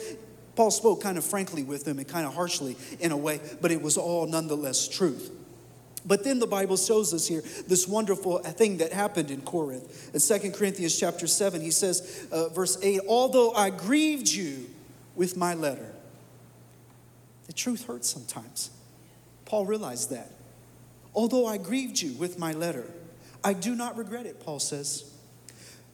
Paul 0.56 0.72
spoke 0.72 1.02
kind 1.02 1.18
of 1.18 1.26
frankly 1.26 1.64
with 1.64 1.84
them 1.84 2.00
and 2.00 2.08
kind 2.08 2.26
of 2.26 2.34
harshly 2.34 2.78
in 3.00 3.12
a 3.12 3.18
way, 3.18 3.42
but 3.62 3.72
it 3.72 3.82
was 3.82 3.98
all 3.98 4.26
nonetheless 4.26 4.88
truth. 4.88 5.32
But 6.08 6.24
then 6.24 6.40
the 6.40 6.48
Bible 6.48 6.78
shows 6.78 7.14
us 7.14 7.28
here 7.28 7.44
this 7.68 7.86
wonderful 7.88 8.40
thing 8.40 8.78
that 8.78 8.94
happened 8.94 9.30
in 9.30 9.42
Corinth. 9.42 10.12
In 10.14 10.20
Second 10.22 10.54
Corinthians 10.54 10.98
chapter 10.98 11.28
7, 11.28 11.60
he 11.60 11.70
says, 11.72 12.28
uh, 12.32 12.48
verse 12.50 12.78
8, 12.82 13.02
although 13.10 13.52
I 13.52 13.70
grieved 13.70 14.30
you 14.30 14.70
with 15.16 15.36
my 15.36 15.54
letter. 15.54 15.94
The 17.48 17.54
truth 17.54 17.86
hurts 17.86 18.10
sometimes. 18.10 18.70
Paul 19.46 19.66
realized 19.66 20.10
that. 20.12 20.32
Although 21.14 21.46
I 21.46 21.58
grieved 21.58 22.02
you 22.02 22.14
with 22.14 22.40
my 22.40 22.54
letter, 22.54 22.86
I 23.44 23.54
do 23.54 23.76
not 23.76 23.98
regret 23.98 24.26
it, 24.26 24.40
Paul 24.40 24.60
says. 24.60 25.12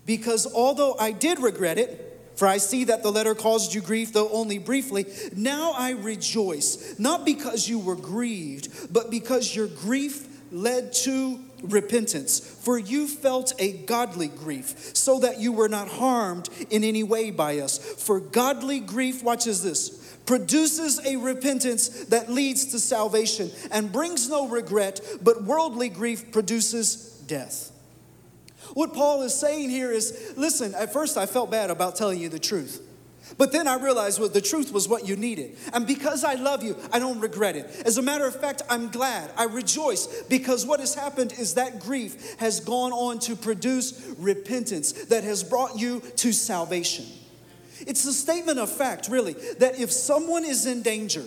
Because 0.06 0.52
although 0.54 0.96
I 1.00 1.12
did 1.12 1.40
regret 1.40 1.78
it, 1.78 2.13
for 2.36 2.48
I 2.48 2.58
see 2.58 2.86
that 2.86 3.04
the 3.04 3.12
letter 3.12 3.36
caused 3.36 3.74
you 3.74 3.82
grief, 3.82 4.14
though 4.14 4.30
only 4.30 4.58
briefly. 4.58 5.06
Now 5.36 5.74
I 5.74 5.92
rejoice, 5.92 6.98
not 7.00 7.26
because 7.26 7.68
you 7.70 7.80
were 7.80 7.96
grieved, 7.96 8.94
but 8.94 9.12
because 9.12 9.56
your 9.56 9.68
grief 9.68 10.28
led 10.52 10.94
to 10.94 11.40
repentance. 11.64 12.40
For 12.40 12.78
you 12.78 13.08
felt 13.08 13.54
a 13.60 13.74
godly 13.74 14.28
grief, 14.28 14.96
so 14.96 15.20
that 15.20 15.40
you 15.40 15.52
were 15.52 15.70
not 15.70 15.88
harmed 15.88 16.50
in 16.70 16.84
any 16.84 17.04
way 17.04 17.32
by 17.32 17.60
us. 17.60 17.78
For 17.78 18.20
godly 18.20 18.80
grief, 18.80 19.24
watches 19.24 19.64
this, 19.64 20.18
produces 20.26 21.06
a 21.06 21.18
repentance 21.18 22.06
that 22.06 22.30
leads 22.32 22.68
to 22.68 22.80
salvation 22.80 23.52
and 23.72 23.92
brings 23.92 24.30
no 24.30 24.48
regret, 24.48 25.02
but 25.22 25.44
worldly 25.44 25.90
grief 25.90 26.32
produces 26.32 27.22
death. 27.28 27.73
What 28.74 28.94
Paul 28.94 29.22
is 29.22 29.34
saying 29.34 29.70
here 29.70 29.92
is 29.92 30.34
listen, 30.36 30.74
at 30.76 30.94
first 30.94 31.18
I 31.18 31.26
felt 31.26 31.52
bad 31.52 31.70
about 31.70 31.96
telling 31.96 32.20
you 32.20 32.30
the 32.30 32.40
truth. 32.40 32.82
But 33.38 33.52
then 33.52 33.68
I 33.68 33.76
realized 33.76 34.20
well, 34.20 34.30
the 34.30 34.42
truth 34.42 34.74
was 34.74 34.88
what 34.88 35.08
you 35.08 35.16
needed. 35.16 35.58
And 35.74 35.88
because 35.88 36.24
I 36.24 36.34
love 36.36 36.64
you, 36.64 36.76
I 36.92 37.00
don't 37.00 37.20
regret 37.20 37.56
it. 37.56 37.84
As 37.86 37.98
a 37.98 38.02
matter 38.02 38.26
of 38.26 38.40
fact, 38.40 38.62
I'm 38.70 38.90
glad. 38.90 39.32
I 39.38 39.46
rejoice 39.46 40.24
because 40.24 40.66
what 40.66 40.80
has 40.80 40.94
happened 40.94 41.34
is 41.34 41.54
that 41.54 41.80
grief 41.80 42.36
has 42.40 42.60
gone 42.60 42.92
on 42.92 43.20
to 43.20 43.36
produce 43.36 44.14
repentance 44.18 44.92
that 45.06 45.24
has 45.24 45.44
brought 45.44 45.80
you 45.80 46.02
to 46.18 46.34
salvation. 46.34 47.06
It's 47.86 48.06
a 48.06 48.14
statement 48.14 48.60
of 48.60 48.70
fact, 48.70 49.08
really, 49.10 49.34
that 49.60 49.80
if 49.80 49.92
someone 49.92 50.46
is 50.46 50.66
in 50.66 50.82
danger, 50.82 51.24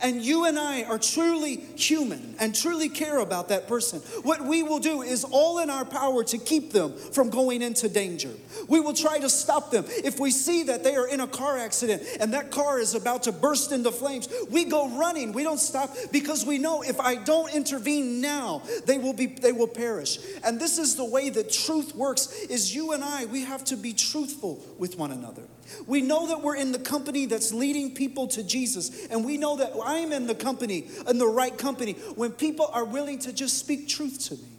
and 0.00 0.22
you 0.22 0.46
and 0.46 0.58
I 0.58 0.84
are 0.84 0.98
truly 0.98 1.56
human 1.76 2.34
and 2.38 2.54
truly 2.54 2.88
care 2.88 3.18
about 3.18 3.48
that 3.48 3.68
person, 3.68 4.00
what 4.22 4.42
we 4.42 4.62
will 4.62 4.78
do 4.78 5.02
is 5.02 5.24
all 5.24 5.58
in 5.58 5.70
our 5.70 5.84
power 5.84 6.24
to 6.24 6.38
keep 6.38 6.72
them 6.72 6.94
from 6.94 7.30
going 7.30 7.62
into 7.62 7.88
danger. 7.88 8.30
We 8.68 8.80
will 8.80 8.94
try 8.94 9.18
to 9.18 9.28
stop 9.28 9.70
them. 9.70 9.84
If 9.88 10.20
we 10.20 10.30
see 10.30 10.64
that 10.64 10.84
they 10.84 10.96
are 10.96 11.08
in 11.08 11.20
a 11.20 11.26
car 11.26 11.58
accident 11.58 12.02
and 12.20 12.32
that 12.34 12.50
car 12.50 12.78
is 12.78 12.94
about 12.94 13.24
to 13.24 13.32
burst 13.32 13.72
into 13.72 13.90
flames, 13.90 14.28
we 14.50 14.64
go 14.64 14.88
running. 14.98 15.32
We 15.32 15.42
don't 15.42 15.60
stop 15.60 15.94
because 16.12 16.44
we 16.44 16.58
know 16.58 16.82
if 16.82 17.00
I 17.00 17.16
don't 17.16 17.52
intervene 17.54 18.20
now, 18.20 18.62
they 18.86 18.98
will 18.98 19.12
be 19.12 19.26
they 19.26 19.52
will 19.52 19.68
perish. 19.68 20.18
And 20.44 20.60
this 20.60 20.78
is 20.78 20.96
the 20.96 21.04
way 21.04 21.30
that 21.30 21.52
truth 21.52 21.94
works 21.94 22.32
is 22.48 22.74
you 22.74 22.92
and 22.92 23.02
I, 23.02 23.26
we 23.26 23.44
have 23.44 23.64
to 23.64 23.76
be 23.76 23.92
truthful 23.92 24.62
with 24.78 24.98
one 24.98 25.12
another. 25.12 25.42
We 25.86 26.00
know 26.02 26.28
that 26.28 26.42
we're 26.42 26.56
in 26.56 26.72
the 26.72 26.78
company 26.78 27.26
that's 27.26 27.52
leading 27.52 27.94
people 27.94 28.26
to 28.28 28.42
Jesus. 28.42 29.06
And 29.06 29.24
we 29.24 29.36
know 29.36 29.56
that 29.56 29.72
I'm 29.84 30.12
in 30.12 30.26
the 30.26 30.34
company, 30.34 30.88
in 31.08 31.18
the 31.18 31.26
right 31.26 31.56
company, 31.56 31.92
when 32.14 32.32
people 32.32 32.70
are 32.72 32.84
willing 32.84 33.18
to 33.20 33.32
just 33.32 33.58
speak 33.58 33.88
truth 33.88 34.28
to 34.28 34.34
me. 34.34 34.58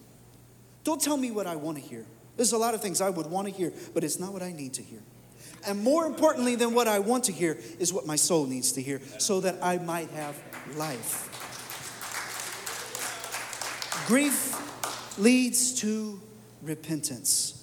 Don't 0.84 1.01
tell 1.01 1.18
me 1.18 1.32
what 1.32 1.48
I 1.48 1.56
want 1.56 1.77
to 1.77 1.84
hear. 1.84 2.06
There's 2.38 2.53
a 2.53 2.58
lot 2.58 2.74
of 2.74 2.82
things 2.82 3.01
I 3.01 3.10
would 3.10 3.27
want 3.27 3.48
to 3.48 3.53
hear, 3.53 3.72
but 3.94 4.03
it's 4.03 4.20
not 4.20 4.34
what 4.34 4.41
I 4.41 4.51
need 4.51 4.74
to 4.75 4.82
hear. 4.82 5.01
And 5.68 5.84
more 5.84 6.06
importantly 6.06 6.56
than 6.56 6.74
what 6.74 6.88
I 6.88 7.00
want 7.00 7.25
to 7.25 7.32
hear 7.32 7.58
is 7.77 7.94
what 7.94 8.08
my 8.08 8.15
soul 8.15 8.46
needs 8.48 8.72
to 8.74 8.82
hear 8.82 9.00
so 9.20 9.41
that 9.41 9.58
I 9.62 9.77
might 9.77 10.10
have 10.12 10.36
life. 10.75 11.27
Grief 14.08 14.58
leads 15.20 15.80
to 15.82 16.20
repentance. 16.63 17.61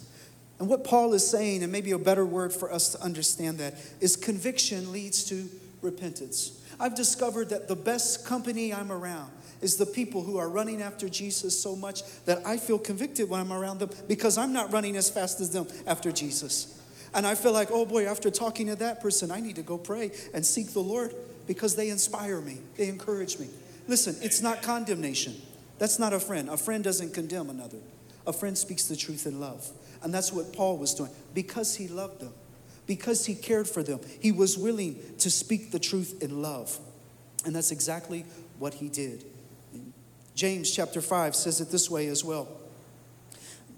And 0.59 0.69
what 0.69 0.85
Paul 0.85 1.15
is 1.15 1.29
saying, 1.29 1.62
and 1.62 1.71
maybe 1.71 1.93
a 1.93 1.99
better 1.99 2.27
word 2.27 2.53
for 2.53 2.73
us 2.73 2.91
to 2.91 3.00
understand 3.03 3.59
that, 3.59 3.75
is 4.00 4.17
conviction 4.17 4.93
leads 4.93 5.25
to 5.25 5.49
repentance. 5.83 6.61
I've 6.81 6.95
discovered 6.95 7.50
that 7.50 7.69
the 7.69 7.77
best 7.77 8.27
company 8.27 8.73
I'm 8.73 8.93
around 8.93 9.31
is 9.61 9.77
the 9.77 9.87
people 9.87 10.23
who 10.23 10.38
are 10.38 10.49
running 10.49 10.83
after 10.83 11.09
Jesus 11.09 11.61
so 11.61 11.75
much 11.75 12.03
that 12.25 12.47
I 12.47 12.57
feel 12.57 12.79
convicted 12.79 13.29
when 13.29 13.41
I'm 13.41 13.53
around 13.53 13.81
them 13.81 13.91
because 14.07 14.38
I'm 14.38 14.53
not 14.53 14.73
running 14.73 14.97
as 14.97 15.11
fast 15.11 15.41
as 15.41 15.50
them 15.50 15.67
after 15.87 16.12
Jesus. 16.12 16.81
And 17.15 17.27
I 17.27 17.35
feel 17.35 17.53
like, 17.53 17.69
oh 17.71 17.87
boy, 17.87 18.07
after 18.07 18.31
talking 18.31 18.67
to 18.69 18.77
that 18.77 19.00
person, 19.00 19.31
I 19.31 19.41
need 19.41 19.57
to 19.57 19.62
go 19.62 19.79
pray 19.79 20.12
and 20.35 20.45
seek 20.45 20.73
the 20.73 20.81
Lord 20.81 21.15
because 21.47 21.75
they 21.75 21.88
inspire 21.88 22.41
me, 22.41 22.59
they 22.77 22.88
encourage 22.88 23.38
me. 23.38 23.49
Listen, 23.88 24.15
it's 24.23 24.43
not 24.43 24.62
condemnation. 24.62 25.35
That's 25.79 25.99
not 25.99 26.12
a 26.12 26.21
friend. 26.21 26.49
A 26.50 26.57
friend 26.57 26.85
doesn't 26.85 27.15
condemn 27.15 27.50
another, 27.50 27.79
a 28.27 28.33
friend 28.33 28.57
speaks 28.57 28.85
the 28.85 28.97
truth 28.97 29.27
in 29.27 29.41
love. 29.41 29.69
And 30.02 30.12
that's 30.14 30.33
what 30.33 30.52
Paul 30.52 30.78
was 30.78 30.95
doing 30.95 31.11
because 31.35 31.75
he 31.76 31.88
loved 31.88 32.21
them, 32.21 32.33
because 32.87 33.26
he 33.26 33.35
cared 33.35 33.69
for 33.69 33.83
them. 33.83 34.00
He 34.21 34.33
was 34.33 34.57
willing 34.57 34.99
to 35.19 35.31
speak 35.31 35.71
the 35.71 35.78
truth 35.78 36.23
in 36.23 36.43
love. 36.43 36.78
And 37.45 37.55
that's 37.55 37.71
exactly 37.71 38.25
what 38.59 38.75
he 38.75 38.88
did. 38.88 39.25
James 40.35 40.71
chapter 40.71 41.00
5 41.00 41.35
says 41.35 41.61
it 41.61 41.71
this 41.71 41.90
way 41.90 42.07
as 42.07 42.25
well. 42.25 42.49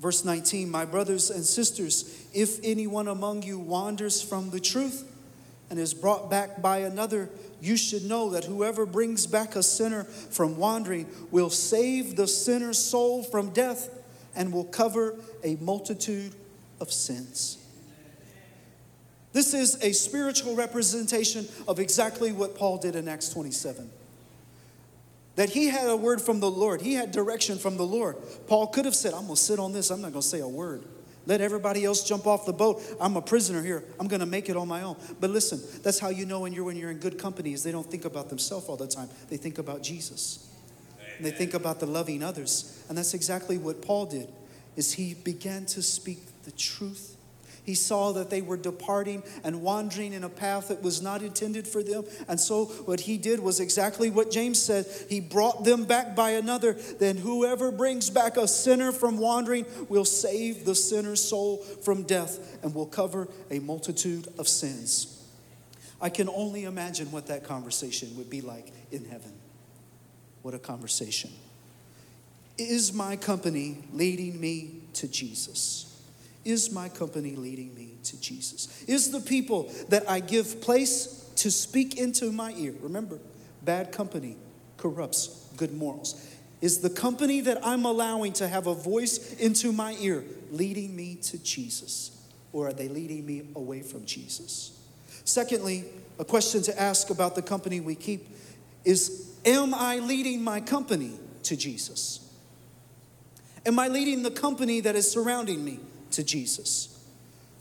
Verse 0.00 0.25
19 0.25 0.71
My 0.71 0.85
brothers 0.85 1.31
and 1.31 1.45
sisters, 1.45 2.27
if 2.35 2.59
anyone 2.65 3.09
among 3.09 3.43
you 3.43 3.59
wanders 3.59 4.23
from 4.23 4.50
the 4.50 4.61
truth 4.61 5.07
and 5.69 5.79
is 5.79 5.95
brought 5.95 6.31
back 6.31 6.61
by 6.61 6.79
another, 6.79 7.29
you 7.61 7.77
should 7.77 8.05
know 8.05 8.31
that 8.31 8.45
whoever 8.45 8.87
brings 8.87 9.27
back 9.27 9.57
a 9.57 9.62
sinner 9.62 10.05
from 10.05 10.57
wandering 10.57 11.07
will 11.31 11.50
save 11.50 12.17
the 12.17 12.27
sinner's 12.27 12.79
soul 12.79 13.23
from 13.23 13.50
death 13.50 13.89
and 14.35 14.53
will 14.53 14.65
cover 14.65 15.17
a 15.45 15.57
multitude 15.57 16.35
of 16.81 16.93
sins. 16.93 17.59
This 19.33 19.55
is 19.55 19.83
a 19.83 19.93
spiritual 19.93 20.57
representation 20.57 21.47
of 21.69 21.79
exactly 21.79 22.33
what 22.33 22.57
Paul 22.57 22.79
did 22.79 22.97
in 22.97 23.07
Acts 23.07 23.29
27. 23.29 23.91
That 25.37 25.51
he 25.51 25.69
had 25.69 25.89
a 25.89 25.97
word 25.97 26.21
from 26.21 26.41
the 26.41 26.51
Lord, 26.51 26.83
he 26.83 26.95
had 26.95 27.13
direction 27.13 27.59
from 27.59 27.77
the 27.77 27.87
Lord. 27.87 28.17
Paul 28.49 28.67
could 28.67 28.85
have 28.85 28.95
said, 28.95 29.15
I'm 29.15 29.29
to 29.29 29.37
sit 29.37 29.59
on 29.59 29.73
this, 29.73 29.91
I'm 29.91 30.03
not 30.03 30.13
to 30.13 30.23
say 30.23 30.41
a 30.41 30.49
word. 30.49 30.85
Let 31.27 31.41
everybody 31.41 31.85
else 31.85 32.03
jump 32.03 32.27
off 32.27 32.47
the 32.47 32.53
boat. 32.53 32.83
I'm 33.01 33.17
a 33.17 33.23
prisoner 33.23 33.63
here. 33.63 33.85
I'm 34.01 34.09
going 34.09 34.21
to 34.21 34.27
make 34.27 34.49
it 34.49 34.57
on 34.57 34.67
my 34.67 34.83
own. 34.83 34.97
But 35.21 35.31
listen, 35.31 35.61
that's 35.83 35.99
how 35.99 36.09
you 36.09 36.25
know 36.27 36.41
when 36.41 36.53
you're 36.53 36.65
when 36.65 36.77
you're 36.77 36.91
in 36.91 36.99
good 36.99 37.19
company 37.19 37.53
is 37.53 37.63
they 37.63 37.71
don't 37.71 37.89
think 37.89 38.05
about 38.05 38.31
themselves 38.31 38.69
all 38.69 38.77
the 38.77 38.89
time. 38.89 39.09
They 39.29 39.37
think 39.37 39.59
about 39.59 39.83
Jesus. 39.83 40.50
And 41.21 41.27
they 41.27 41.37
think 41.37 41.53
about 41.53 41.81
the 41.81 41.87
loving 41.87 42.23
others. 42.23 42.83
And 42.89 42.97
that's 42.97 43.12
exactly 43.12 43.59
what 43.59 43.83
Paul 43.83 44.07
did. 44.07 44.29
Is 44.75 44.95
he 44.95 45.12
began 45.12 45.67
to 45.67 45.83
speak 45.83 46.21
the 46.45 46.50
truth 46.53 47.19
he 47.65 47.75
saw 47.75 48.12
that 48.12 48.31
they 48.31 48.43
were 48.43 48.57
departing 48.57 49.23
and 49.45 49.62
wandering 49.62 50.12
in 50.12 50.25
a 50.25 50.29
path 50.29 50.69
that 50.69 50.83
was 50.83 51.03
not 51.03 51.23
intended 51.23 51.69
for 51.69 51.83
them. 51.83 52.05
And 52.29 52.41
so, 52.41 52.65
what 52.65 53.00
he 53.00 53.19
did 53.19 53.41
was 53.41 53.61
exactly 53.61 54.11
what 54.11 54.31
James 54.31 54.61
said. 54.61 54.87
He 55.09 55.21
brought 55.21 55.65
them 55.65 55.85
back 55.85 56.17
by 56.17 56.31
another. 56.31 56.73
Then, 56.73 57.17
whoever 57.17 57.71
brings 57.71 58.11
back 58.11 58.37
a 58.37 58.49
sinner 58.49 58.93
from 58.93 59.19
wandering 59.19 59.67
will 59.89 60.05
save 60.05 60.65
the 60.65 60.75
sinner's 60.75 61.23
soul 61.23 61.59
from 61.59 62.05
death 62.05 62.59
and 62.62 62.75
will 62.75 62.87
cover 62.87 63.29
a 63.50 63.59
multitude 63.61 64.29
of 64.39 64.49
sins. 64.49 65.17
I 66.00 66.09
can 66.09 66.29
only 66.31 66.65
imagine 66.65 67.12
what 67.12 67.27
that 67.27 67.45
conversation 67.45 68.17
would 68.17 68.31
be 68.31 68.41
like 68.41 68.73
in 68.91 69.05
heaven. 69.05 69.39
What 70.42 70.54
a 70.54 70.59
conversation. 70.59 71.30
Is 72.59 72.92
my 72.92 73.16
company 73.16 73.78
leading 73.92 74.40
me 74.40 74.82
to 74.94 75.09
Jesus? 75.09 75.87
Is 76.44 76.70
my 76.70 76.88
company 76.88 77.37
leading 77.37 77.75
me 77.75 77.94
to 78.04 78.20
Jesus? 78.20 78.85
Is 78.87 79.11
the 79.11 79.20
people 79.20 79.70
that 79.88 80.09
I 80.09 80.20
give 80.20 80.61
place 80.61 81.30
to 81.37 81.50
speak 81.50 81.99
into 81.99 82.32
my 82.32 82.52
ear? 82.56 82.75
Remember, 82.80 83.18
bad 83.62 83.92
company 83.92 84.37
corrupts 84.76 85.49
good 85.56 85.75
morals. 85.75 86.26
Is 86.61 86.80
the 86.80 86.90
company 86.90 87.40
that 87.42 87.64
I'm 87.64 87.85
allowing 87.85 88.32
to 88.35 88.49
have 88.49 88.66
a 88.66 88.75
voice 88.75 89.35
into 89.35 89.73
my 89.73 89.97
ear 90.00 90.25
leading 90.50 90.94
me 90.94 91.16
to 91.23 91.38
Jesus? 91.38 92.11
Or 92.52 92.68
are 92.68 92.73
they 92.73 92.88
leading 92.88 93.25
me 93.25 93.42
away 93.54 93.82
from 93.82 94.04
Jesus? 94.04 94.78
Secondly, 95.25 95.85
a 96.18 96.25
question 96.25 96.62
to 96.62 96.80
ask 96.80 97.11
about 97.11 97.35
the 97.35 97.42
company 97.42 97.80
we 97.80 97.94
keep 97.94 98.28
is 98.85 99.30
Am 99.44 99.75
I 99.75 99.99
leading 99.99 100.42
my 100.42 100.61
company 100.61 101.12
to 101.44 101.56
Jesus? 101.56 102.18
Am 103.64 103.78
I 103.78 103.88
leading 103.88 104.23
the 104.23 104.30
company 104.30 104.80
that 104.80 104.97
is 104.97 105.11
surrounding 105.11 105.64
me 105.64 105.80
to 106.12 106.25
Jesus. 106.25 106.87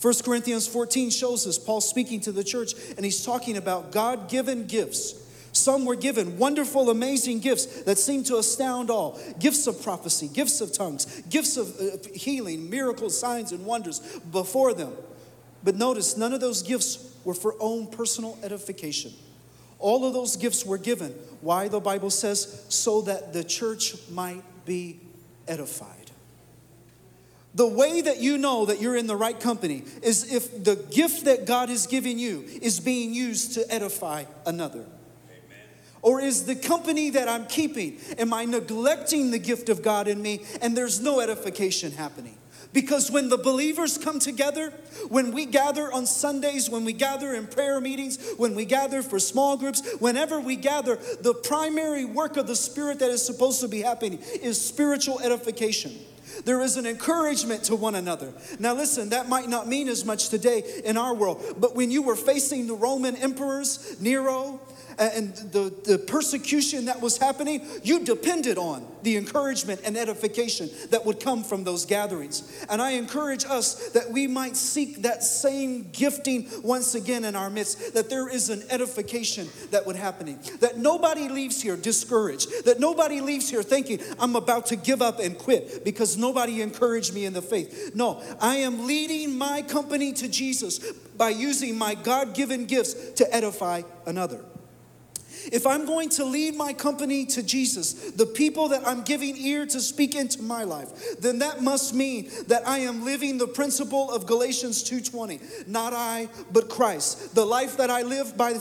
1 0.01 0.13
Corinthians 0.23 0.67
14 0.67 1.09
shows 1.09 1.45
us 1.45 1.57
Paul 1.57 1.81
speaking 1.81 2.21
to 2.21 2.31
the 2.31 2.43
church, 2.43 2.73
and 2.95 3.03
he's 3.03 3.25
talking 3.25 3.57
about 3.57 3.91
God 3.91 4.29
given 4.29 4.65
gifts. 4.65 5.15
Some 5.51 5.83
were 5.83 5.95
given 5.95 6.37
wonderful, 6.37 6.89
amazing 6.89 7.39
gifts 7.39 7.83
that 7.83 7.97
seemed 7.97 8.27
to 8.27 8.37
astound 8.37 8.89
all 8.89 9.19
gifts 9.39 9.67
of 9.67 9.81
prophecy, 9.81 10.29
gifts 10.31 10.61
of 10.61 10.71
tongues, 10.71 11.21
gifts 11.29 11.57
of 11.57 11.75
uh, 11.79 11.97
healing, 12.13 12.69
miracles, 12.69 13.19
signs, 13.19 13.51
and 13.51 13.65
wonders 13.65 13.99
before 14.31 14.73
them. 14.73 14.93
But 15.63 15.75
notice, 15.75 16.15
none 16.15 16.33
of 16.33 16.39
those 16.39 16.61
gifts 16.61 17.13
were 17.25 17.33
for 17.33 17.55
own 17.59 17.87
personal 17.87 18.37
edification. 18.41 19.11
All 19.79 20.05
of 20.05 20.13
those 20.13 20.35
gifts 20.35 20.65
were 20.65 20.77
given. 20.77 21.11
Why? 21.41 21.69
The 21.69 21.79
Bible 21.79 22.09
says, 22.09 22.65
so 22.69 23.01
that 23.01 23.33
the 23.33 23.43
church 23.43 23.95
might 24.11 24.43
be 24.65 24.99
edified. 25.47 26.11
The 27.55 27.67
way 27.67 28.01
that 28.01 28.19
you 28.19 28.37
know 28.37 28.65
that 28.65 28.79
you're 28.79 28.95
in 28.95 29.07
the 29.07 29.15
right 29.15 29.39
company 29.39 29.83
is 30.03 30.31
if 30.31 30.63
the 30.63 30.75
gift 30.75 31.25
that 31.25 31.45
God 31.45 31.69
is 31.69 31.87
giving 31.87 32.19
you 32.19 32.45
is 32.61 32.79
being 32.79 33.13
used 33.13 33.53
to 33.55 33.73
edify 33.73 34.25
another. 34.45 34.85
Or 36.01 36.21
is 36.21 36.45
the 36.45 36.55
company 36.55 37.09
that 37.09 37.27
I'm 37.27 37.45
keeping, 37.45 37.97
am 38.17 38.33
I 38.33 38.45
neglecting 38.45 39.31
the 39.31 39.39
gift 39.39 39.67
of 39.67 39.81
God 39.81 40.07
in 40.07 40.21
me 40.21 40.43
and 40.61 40.77
there's 40.77 41.01
no 41.01 41.19
edification 41.19 41.91
happening? 41.91 42.37
Because 42.71 43.09
when 43.09 43.29
the 43.29 43.37
believers 43.37 43.97
come 43.97 44.19
together, 44.19 44.71
when 45.07 45.31
we 45.31 45.45
gather 45.45 45.91
on 45.91 46.05
Sundays, 46.05 46.69
when 46.69 46.85
we 46.85 46.93
gather 46.93 47.33
in 47.33 47.47
prayer 47.47 47.81
meetings, 47.81 48.19
when 48.37 48.53
we 48.53 48.65
gather 48.65 49.01
for 49.01 49.19
small 49.19 49.57
groups, 49.57 49.81
whenever 49.99 50.39
we 50.39 50.55
gather, 50.55 50.97
the 51.21 51.33
primary 51.33 52.05
work 52.05 52.37
of 52.37 52.45
the 52.45 52.55
Spirit 52.55 52.99
that 52.99 53.09
is 53.09 53.25
supposed 53.25 53.61
to 53.61 53.67
be 53.67 53.81
happening 53.81 54.19
is 54.41 54.61
spiritual 54.61 55.19
edification. 55.19 55.97
There 56.45 56.61
is 56.61 56.77
an 56.77 56.85
encouragement 56.85 57.63
to 57.65 57.75
one 57.75 57.95
another. 57.95 58.33
Now, 58.59 58.75
listen, 58.75 59.09
that 59.09 59.27
might 59.27 59.49
not 59.49 59.67
mean 59.67 59.87
as 59.87 60.05
much 60.05 60.29
today 60.29 60.81
in 60.85 60.95
our 60.95 61.13
world, 61.13 61.43
but 61.57 61.75
when 61.75 61.89
you 61.89 62.03
were 62.03 62.15
facing 62.15 62.67
the 62.67 62.75
Roman 62.75 63.15
emperors, 63.15 63.99
Nero, 63.99 64.61
and 64.99 65.33
the, 65.51 65.73
the 65.85 65.97
persecution 65.97 66.85
that 66.85 67.01
was 67.01 67.17
happening, 67.17 67.65
you 67.83 68.03
depended 68.03 68.57
on 68.57 68.85
the 69.01 69.15
encouragement 69.15 69.79
and 69.85 69.95
edification 69.95 70.69
that 70.89 71.05
would 71.05 71.21
come 71.21 71.43
from 71.43 71.63
those 71.63 71.85
gatherings. 71.85 72.65
And 72.69 72.81
I 72.81 72.91
encourage 72.91 73.45
us 73.45 73.89
that 73.91 74.11
we 74.11 74.27
might 74.27 74.57
seek 74.57 75.03
that 75.03 75.23
same 75.23 75.89
gifting 75.91 76.49
once 76.63 76.95
again 76.95 77.23
in 77.23 77.35
our 77.35 77.49
midst, 77.49 77.93
that 77.93 78.09
there 78.09 78.27
is 78.27 78.49
an 78.49 78.63
edification 78.69 79.47
that 79.71 79.85
would 79.85 79.95
happen, 79.95 80.37
that 80.59 80.77
nobody 80.77 81.29
leaves 81.29 81.61
here 81.61 81.77
discouraged, 81.77 82.65
that 82.65 82.79
nobody 82.79 83.21
leaves 83.21 83.49
here 83.49 83.63
thinking, 83.63 83.99
I'm 84.19 84.35
about 84.35 84.65
to 84.67 84.75
give 84.75 85.01
up 85.01 85.19
and 85.19 85.37
quit 85.37 85.85
because 85.85 86.17
nobody 86.17 86.61
encouraged 86.61 87.13
me 87.13 87.25
in 87.25 87.33
the 87.33 87.41
faith. 87.41 87.95
No, 87.95 88.21
I 88.41 88.57
am 88.57 88.85
leading 88.85 89.37
my 89.37 89.61
company 89.61 90.11
to 90.13 90.27
Jesus 90.27 90.79
by 91.17 91.29
using 91.29 91.77
my 91.77 91.95
God 91.95 92.33
given 92.33 92.65
gifts 92.65 93.11
to 93.13 93.33
edify 93.33 93.83
another. 94.05 94.43
If 95.51 95.65
I'm 95.65 95.85
going 95.85 96.09
to 96.09 96.25
lead 96.25 96.55
my 96.55 96.73
company 96.73 97.25
to 97.27 97.43
Jesus, 97.43 97.93
the 98.11 98.25
people 98.25 98.69
that 98.69 98.87
I'm 98.87 99.03
giving 99.03 99.35
ear 99.37 99.65
to 99.65 99.79
speak 99.79 100.15
into 100.15 100.41
my 100.41 100.63
life, 100.63 101.19
then 101.19 101.39
that 101.39 101.61
must 101.61 101.93
mean 101.93 102.29
that 102.47 102.67
I 102.67 102.79
am 102.79 103.05
living 103.05 103.37
the 103.37 103.47
principle 103.47 104.11
of 104.11 104.25
Galatians 104.25 104.83
2:20. 104.83 105.67
Not 105.67 105.93
I, 105.93 106.29
but 106.51 106.69
Christ. 106.69 107.35
The 107.35 107.45
life 107.45 107.77
that 107.77 107.89
I 107.89 108.03
live 108.03 108.37
by 108.37 108.59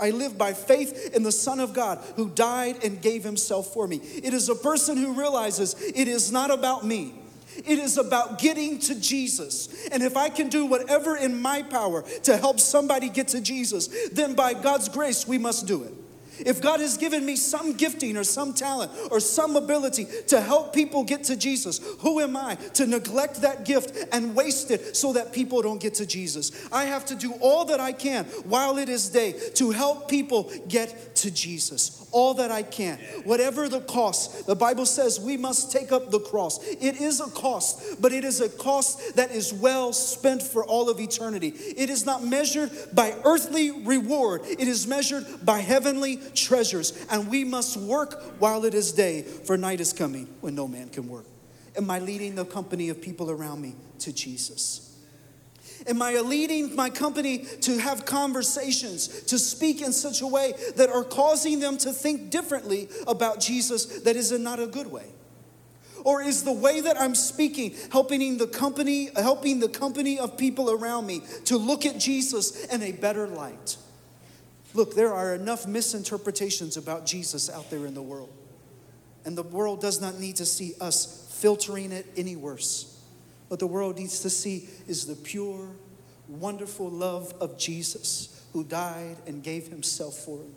I 0.00 0.10
live 0.10 0.38
by 0.38 0.52
faith 0.52 1.14
in 1.14 1.22
the 1.22 1.32
Son 1.32 1.60
of 1.60 1.72
God 1.72 1.98
who 2.16 2.30
died 2.30 2.84
and 2.84 3.00
gave 3.00 3.24
himself 3.24 3.72
for 3.72 3.86
me. 3.86 3.96
It 3.96 4.34
is 4.34 4.48
a 4.48 4.54
person 4.54 4.96
who 4.96 5.12
realizes 5.12 5.74
it 5.80 6.08
is 6.08 6.30
not 6.30 6.50
about 6.50 6.84
me. 6.84 7.14
It 7.56 7.78
is 7.78 7.98
about 7.98 8.38
getting 8.38 8.78
to 8.80 8.94
Jesus. 8.94 9.68
And 9.90 10.02
if 10.02 10.16
I 10.16 10.28
can 10.28 10.48
do 10.48 10.66
whatever 10.66 11.16
in 11.16 11.40
my 11.40 11.62
power 11.62 12.02
to 12.22 12.36
help 12.36 12.60
somebody 12.60 13.08
get 13.08 13.28
to 13.28 13.40
Jesus, 13.40 13.88
then 14.10 14.34
by 14.34 14.54
God's 14.54 14.88
grace, 14.88 15.26
we 15.26 15.36
must 15.36 15.66
do 15.66 15.82
it. 15.82 15.92
If 16.46 16.60
God 16.60 16.80
has 16.80 16.96
given 16.96 17.24
me 17.24 17.36
some 17.36 17.74
gifting 17.74 18.16
or 18.16 18.24
some 18.24 18.54
talent 18.54 18.92
or 19.10 19.20
some 19.20 19.56
ability 19.56 20.06
to 20.28 20.40
help 20.40 20.72
people 20.72 21.04
get 21.04 21.24
to 21.24 21.36
Jesus, 21.36 21.80
who 22.00 22.20
am 22.20 22.36
I 22.36 22.56
to 22.74 22.86
neglect 22.86 23.42
that 23.42 23.64
gift 23.64 23.96
and 24.12 24.34
waste 24.34 24.70
it 24.70 24.96
so 24.96 25.12
that 25.12 25.32
people 25.32 25.62
don't 25.62 25.80
get 25.80 25.94
to 25.94 26.06
Jesus? 26.06 26.68
I 26.72 26.84
have 26.84 27.04
to 27.06 27.14
do 27.14 27.32
all 27.40 27.64
that 27.66 27.80
I 27.80 27.92
can 27.92 28.24
while 28.44 28.78
it 28.78 28.88
is 28.88 29.08
day 29.08 29.32
to 29.54 29.70
help 29.70 30.08
people 30.08 30.50
get 30.68 31.14
to 31.16 31.30
Jesus. 31.30 31.99
All 32.12 32.34
that 32.34 32.50
I 32.50 32.62
can. 32.62 32.98
Whatever 33.24 33.68
the 33.68 33.80
cost, 33.80 34.46
the 34.46 34.56
Bible 34.56 34.86
says 34.86 35.20
we 35.20 35.36
must 35.36 35.70
take 35.70 35.92
up 35.92 36.10
the 36.10 36.20
cross. 36.20 36.62
It 36.66 37.00
is 37.00 37.20
a 37.20 37.30
cost, 37.30 38.00
but 38.00 38.12
it 38.12 38.24
is 38.24 38.40
a 38.40 38.48
cost 38.48 39.16
that 39.16 39.30
is 39.30 39.52
well 39.52 39.92
spent 39.92 40.42
for 40.42 40.64
all 40.64 40.88
of 40.90 41.00
eternity. 41.00 41.48
It 41.48 41.90
is 41.90 42.04
not 42.04 42.24
measured 42.24 42.70
by 42.92 43.14
earthly 43.24 43.70
reward, 43.70 44.42
it 44.44 44.66
is 44.66 44.86
measured 44.86 45.24
by 45.44 45.58
heavenly 45.60 46.16
treasures, 46.34 47.06
and 47.10 47.28
we 47.28 47.44
must 47.44 47.76
work 47.76 48.40
while 48.40 48.64
it 48.64 48.74
is 48.74 48.92
day, 48.92 49.22
for 49.22 49.56
night 49.56 49.80
is 49.80 49.92
coming 49.92 50.28
when 50.40 50.54
no 50.54 50.66
man 50.66 50.88
can 50.88 51.08
work. 51.08 51.26
Am 51.76 51.90
I 51.90 52.00
leading 52.00 52.34
the 52.34 52.44
company 52.44 52.88
of 52.88 53.00
people 53.00 53.30
around 53.30 53.62
me 53.62 53.74
to 54.00 54.12
Jesus? 54.12 54.86
Am 55.86 56.02
I 56.02 56.20
leading 56.20 56.74
my 56.76 56.90
company 56.90 57.38
to 57.62 57.78
have 57.78 58.04
conversations, 58.04 59.22
to 59.24 59.38
speak 59.38 59.82
in 59.82 59.92
such 59.92 60.20
a 60.20 60.26
way 60.26 60.54
that 60.76 60.90
are 60.90 61.04
causing 61.04 61.60
them 61.60 61.78
to 61.78 61.92
think 61.92 62.30
differently 62.30 62.88
about 63.06 63.40
Jesus 63.40 64.02
that 64.02 64.16
is 64.16 64.32
in 64.32 64.42
not 64.42 64.60
a 64.60 64.66
good 64.66 64.90
way? 64.90 65.06
Or 66.04 66.22
is 66.22 66.44
the 66.44 66.52
way 66.52 66.80
that 66.80 66.98
I'm 66.98 67.14
speaking 67.14 67.74
helping 67.92 68.38
the 68.38 68.46
company, 68.46 69.10
helping 69.16 69.60
the 69.60 69.68
company 69.68 70.18
of 70.18 70.36
people 70.36 70.70
around 70.70 71.06
me 71.06 71.22
to 71.44 71.56
look 71.56 71.84
at 71.84 71.98
Jesus 71.98 72.64
in 72.66 72.82
a 72.82 72.92
better 72.92 73.26
light? 73.26 73.76
Look, 74.72 74.94
there 74.94 75.12
are 75.12 75.34
enough 75.34 75.66
misinterpretations 75.66 76.76
about 76.76 77.04
Jesus 77.04 77.50
out 77.50 77.70
there 77.70 77.86
in 77.86 77.94
the 77.94 78.02
world. 78.02 78.32
And 79.24 79.36
the 79.36 79.42
world 79.42 79.80
does 79.80 80.00
not 80.00 80.18
need 80.18 80.36
to 80.36 80.46
see 80.46 80.74
us 80.80 81.28
filtering 81.40 81.92
it 81.92 82.06
any 82.16 82.36
worse. 82.36 82.99
What 83.50 83.58
the 83.58 83.66
world 83.66 83.98
needs 83.98 84.20
to 84.20 84.30
see 84.30 84.68
is 84.86 85.06
the 85.06 85.16
pure, 85.16 85.70
wonderful 86.28 86.88
love 86.88 87.34
of 87.40 87.58
Jesus 87.58 88.46
who 88.52 88.62
died 88.62 89.16
and 89.26 89.42
gave 89.42 89.66
himself 89.66 90.14
for 90.14 90.38
them. 90.38 90.54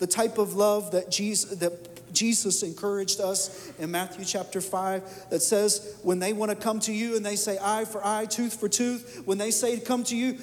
The 0.00 0.08
type 0.08 0.36
of 0.36 0.56
love 0.56 0.90
that 0.90 1.08
Jesus, 1.08 1.60
that 1.60 2.12
Jesus 2.12 2.64
encouraged 2.64 3.20
us 3.20 3.72
in 3.78 3.92
Matthew 3.92 4.24
chapter 4.24 4.60
5 4.60 5.30
that 5.30 5.40
says, 5.40 6.00
when 6.02 6.18
they 6.18 6.32
want 6.32 6.50
to 6.50 6.56
come 6.56 6.80
to 6.80 6.92
you 6.92 7.14
and 7.14 7.24
they 7.24 7.36
say 7.36 7.58
eye 7.62 7.84
for 7.84 8.04
eye, 8.04 8.26
tooth 8.26 8.58
for 8.58 8.68
tooth, 8.68 9.22
when 9.24 9.38
they 9.38 9.52
say 9.52 9.78
come 9.78 10.02
to 10.02 10.16
you, 10.16 10.36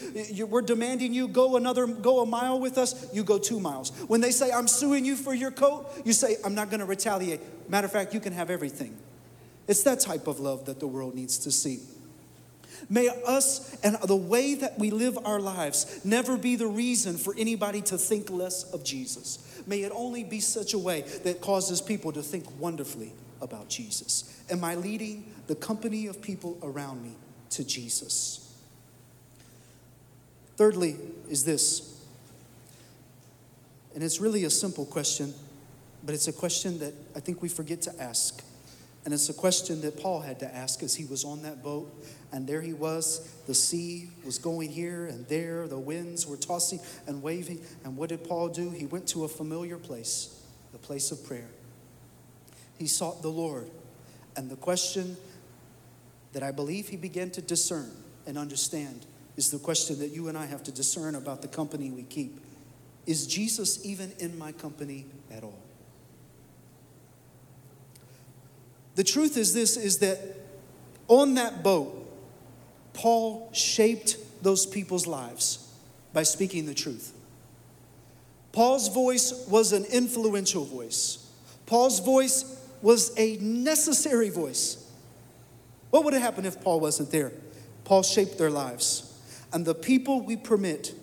we're 0.46 0.62
demanding 0.62 1.14
you 1.14 1.28
go 1.28 1.58
another, 1.58 1.86
go 1.86 2.22
a 2.22 2.26
mile 2.26 2.62
with 2.62 2.78
us, 2.78 3.14
you 3.14 3.26
go 3.26 3.38
two 3.38 3.60
miles. 3.60 3.90
When 4.08 4.22
they 4.22 4.32
say, 4.32 4.54
I'm 4.54 4.70
suing 4.70 5.04
you 5.04 5.18
for 5.18 5.34
your 5.34 5.52
coat, 5.52 5.92
you 6.06 6.14
say, 6.14 6.38
I'm 6.46 6.56
not 6.56 6.70
going 6.70 6.80
to 6.80 6.86
retaliate. 6.86 7.42
Matter 7.70 7.88
of 7.88 7.92
fact, 7.92 8.14
you 8.14 8.22
can 8.22 8.32
have 8.32 8.50
everything. 8.50 8.98
It's 9.68 9.84
that 9.84 10.00
type 10.00 10.28
of 10.28 10.40
love 10.40 10.66
that 10.66 10.80
the 10.80 10.88
world 10.88 11.16
needs 11.16 11.38
to 11.40 11.52
see. 11.52 11.80
May 12.90 13.10
us 13.26 13.76
and 13.82 13.98
the 14.04 14.16
way 14.16 14.56
that 14.56 14.78
we 14.78 14.92
live 14.92 15.18
our 15.26 15.40
lives 15.40 16.02
never 16.04 16.38
be 16.38 16.56
the 16.56 16.68
reason 16.68 17.18
for 17.18 17.34
anybody 17.38 17.82
to 17.84 17.98
think 17.98 18.30
less 18.30 18.72
of 18.74 18.84
Jesus. 18.84 19.62
May 19.66 19.84
it 19.84 19.92
only 19.96 20.24
be 20.24 20.40
such 20.40 20.74
a 20.74 20.78
way 20.78 21.02
that 21.24 21.40
causes 21.40 21.82
people 21.82 22.12
to 22.12 22.22
think 22.22 22.46
wonderfully 22.60 23.14
about 23.42 23.70
Jesus. 23.70 24.44
Am 24.50 24.64
I 24.64 24.76
leading 24.76 25.32
the 25.48 25.56
company 25.56 26.08
of 26.08 26.22
people 26.22 26.58
around 26.62 27.02
me 27.04 27.14
to 27.52 27.64
Jesus? 27.64 28.40
Thirdly, 30.56 30.98
is 31.30 31.46
this, 31.46 32.02
and 33.96 34.04
it's 34.04 34.20
really 34.20 34.44
a 34.44 34.50
simple 34.50 34.86
question, 34.86 35.34
but 36.06 36.14
it's 36.14 36.28
a 36.28 36.34
question 36.34 36.80
that 36.80 36.94
I 37.16 37.20
think 37.20 37.42
we 37.42 37.50
forget 37.50 37.82
to 37.84 38.02
ask. 38.02 38.44
And 39.06 39.14
it's 39.14 39.28
a 39.28 39.34
question 39.34 39.82
that 39.82 40.00
Paul 40.00 40.22
had 40.22 40.40
to 40.40 40.56
ask 40.56 40.82
as 40.82 40.96
he 40.96 41.06
was 41.06 41.26
on 41.26 41.42
that 41.42 41.62
boat. 41.62 41.94
And 42.32 42.48
there 42.48 42.62
he 42.62 42.74
was. 42.74 43.20
The 43.48 43.54
sea 43.54 44.10
was 44.26 44.38
going 44.38 44.70
here 44.70 45.06
and 45.08 45.28
there. 45.28 45.68
The 45.68 45.78
winds 45.78 46.26
were 46.26 46.38
tossing 46.38 46.80
and 47.06 47.22
waving. 47.22 47.60
And 47.84 47.98
what 47.98 48.10
did 48.10 48.24
Paul 48.24 48.48
do? 48.48 48.70
He 48.70 48.86
went 48.86 49.08
to 49.10 49.26
a 49.26 49.28
familiar 49.28 49.78
place, 49.78 50.42
the 50.72 50.78
place 50.78 51.12
of 51.12 51.26
prayer. 51.26 51.50
He 52.78 52.88
sought 52.88 53.22
the 53.22 53.30
Lord. 53.30 53.70
And 54.38 54.50
the 54.50 54.56
question 54.56 55.18
that 56.32 56.42
I 56.42 56.52
believe 56.52 56.88
he 56.88 56.98
began 56.98 57.30
to 57.32 57.42
discern 57.42 57.92
and 58.26 58.38
understand 58.38 59.06
is 59.36 59.52
the 59.52 59.60
question 59.60 60.00
that 60.00 60.10
you 60.10 60.28
and 60.30 60.38
I 60.38 60.46
have 60.46 60.64
to 60.64 60.72
discern 60.72 61.16
about 61.16 61.42
the 61.42 61.48
company 61.48 61.92
we 61.92 62.04
keep. 62.04 62.40
Is 63.06 63.28
Jesus 63.28 63.86
even 63.86 64.14
in 64.20 64.38
my 64.38 64.54
company 64.54 65.06
at 65.32 65.44
all? 65.44 65.63
The 68.96 69.04
truth 69.04 69.38
is 69.38 69.54
this 69.54 69.78
is 69.78 70.00
that 70.00 70.20
on 71.08 71.36
that 71.36 71.64
boat, 71.64 72.00
Paul 72.94 73.50
shaped 73.54 74.18
those 74.44 74.66
people's 74.66 75.08
lives 75.08 75.72
by 76.14 76.24
speaking 76.24 76.66
the 76.66 76.74
truth. 76.74 77.14
Paul's 78.52 78.88
voice 78.90 79.46
was 79.50 79.74
an 79.74 79.86
influential 79.86 80.64
voice. 80.64 81.28
Paul's 81.66 82.00
voice 82.00 82.60
was 82.82 83.18
a 83.18 83.38
necessary 83.38 84.30
voice. 84.30 84.78
What 85.90 86.04
would 86.04 86.14
have 86.14 86.22
happened 86.22 86.46
if 86.46 86.62
Paul 86.62 86.80
wasn't 86.80 87.12
there? 87.12 87.32
Paul 87.84 88.04
shaped 88.04 88.38
their 88.38 88.52
lives. 88.52 89.10
And 89.52 89.66
the 89.66 89.76
people 89.76 90.22
we 90.22 90.36
permit 90.36 90.94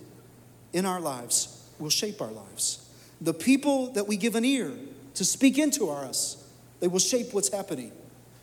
in 0.72 0.86
our 0.86 1.00
lives 1.00 1.68
will 1.78 1.90
shape 1.90 2.20
our 2.20 2.30
lives. 2.30 2.88
The 3.20 3.34
people 3.34 3.92
that 3.92 4.06
we 4.06 4.16
give 4.16 4.34
an 4.34 4.44
ear 4.44 4.72
to 5.14 5.24
speak 5.24 5.58
into 5.58 5.88
our 5.88 6.04
us 6.04 6.39
they 6.80 6.88
will 6.88 6.98
shape 6.98 7.32
what's 7.32 7.52
happening. 7.52 7.92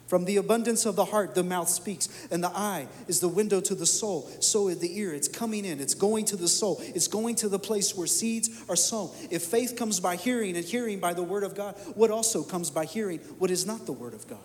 From 0.08 0.23
the 0.23 0.38
abundance 0.38 0.86
of 0.86 0.95
the 0.95 1.04
heart, 1.04 1.36
the 1.36 1.43
mouth 1.43 1.67
speaks, 1.67 2.08
and 2.32 2.41
the 2.41 2.50
eye 2.50 2.88
is 3.10 3.19
the 3.19 3.28
window 3.28 3.60
to 3.60 3.76
the 3.76 3.86
soul. 3.86 4.30
So 4.39 4.69
is 4.69 4.80
the 4.80 4.97
ear. 4.97 5.13
It's 5.13 5.28
coming 5.28 5.65
in, 5.65 5.82
it's 5.82 5.93
going 5.93 6.23
to 6.26 6.38
the 6.38 6.47
soul, 6.47 6.82
it's 6.82 7.10
going 7.10 7.36
to 7.36 7.50
the 7.50 7.60
place 7.60 7.93
where 7.93 8.08
seeds 8.08 8.63
are 8.69 8.78
sown. 8.78 9.12
If 9.30 9.43
faith 9.43 9.76
comes 9.76 10.00
by 10.00 10.15
hearing, 10.15 10.56
and 10.56 10.65
hearing 10.65 11.02
by 11.02 11.13
the 11.13 11.23
word 11.23 11.43
of 11.43 11.56
God, 11.56 11.76
what 11.95 12.10
also 12.10 12.41
comes 12.41 12.71
by 12.71 12.86
hearing 12.86 13.19
what 13.38 13.52
is 13.52 13.65
not 13.65 13.86
the 13.86 13.91
word 13.91 14.13
of 14.13 14.28
God? 14.30 14.39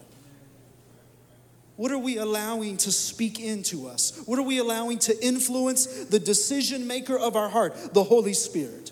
What 1.76 1.92
are 1.92 1.98
we 1.98 2.18
allowing 2.18 2.76
to 2.78 2.92
speak 2.92 3.40
into 3.40 3.86
us? 3.86 4.20
What 4.26 4.38
are 4.38 4.42
we 4.42 4.58
allowing 4.58 4.98
to 5.00 5.24
influence 5.24 5.86
the 6.04 6.18
decision 6.18 6.86
maker 6.86 7.18
of 7.18 7.36
our 7.36 7.48
heart, 7.48 7.94
the 7.94 8.04
Holy 8.04 8.34
Spirit? 8.34 8.90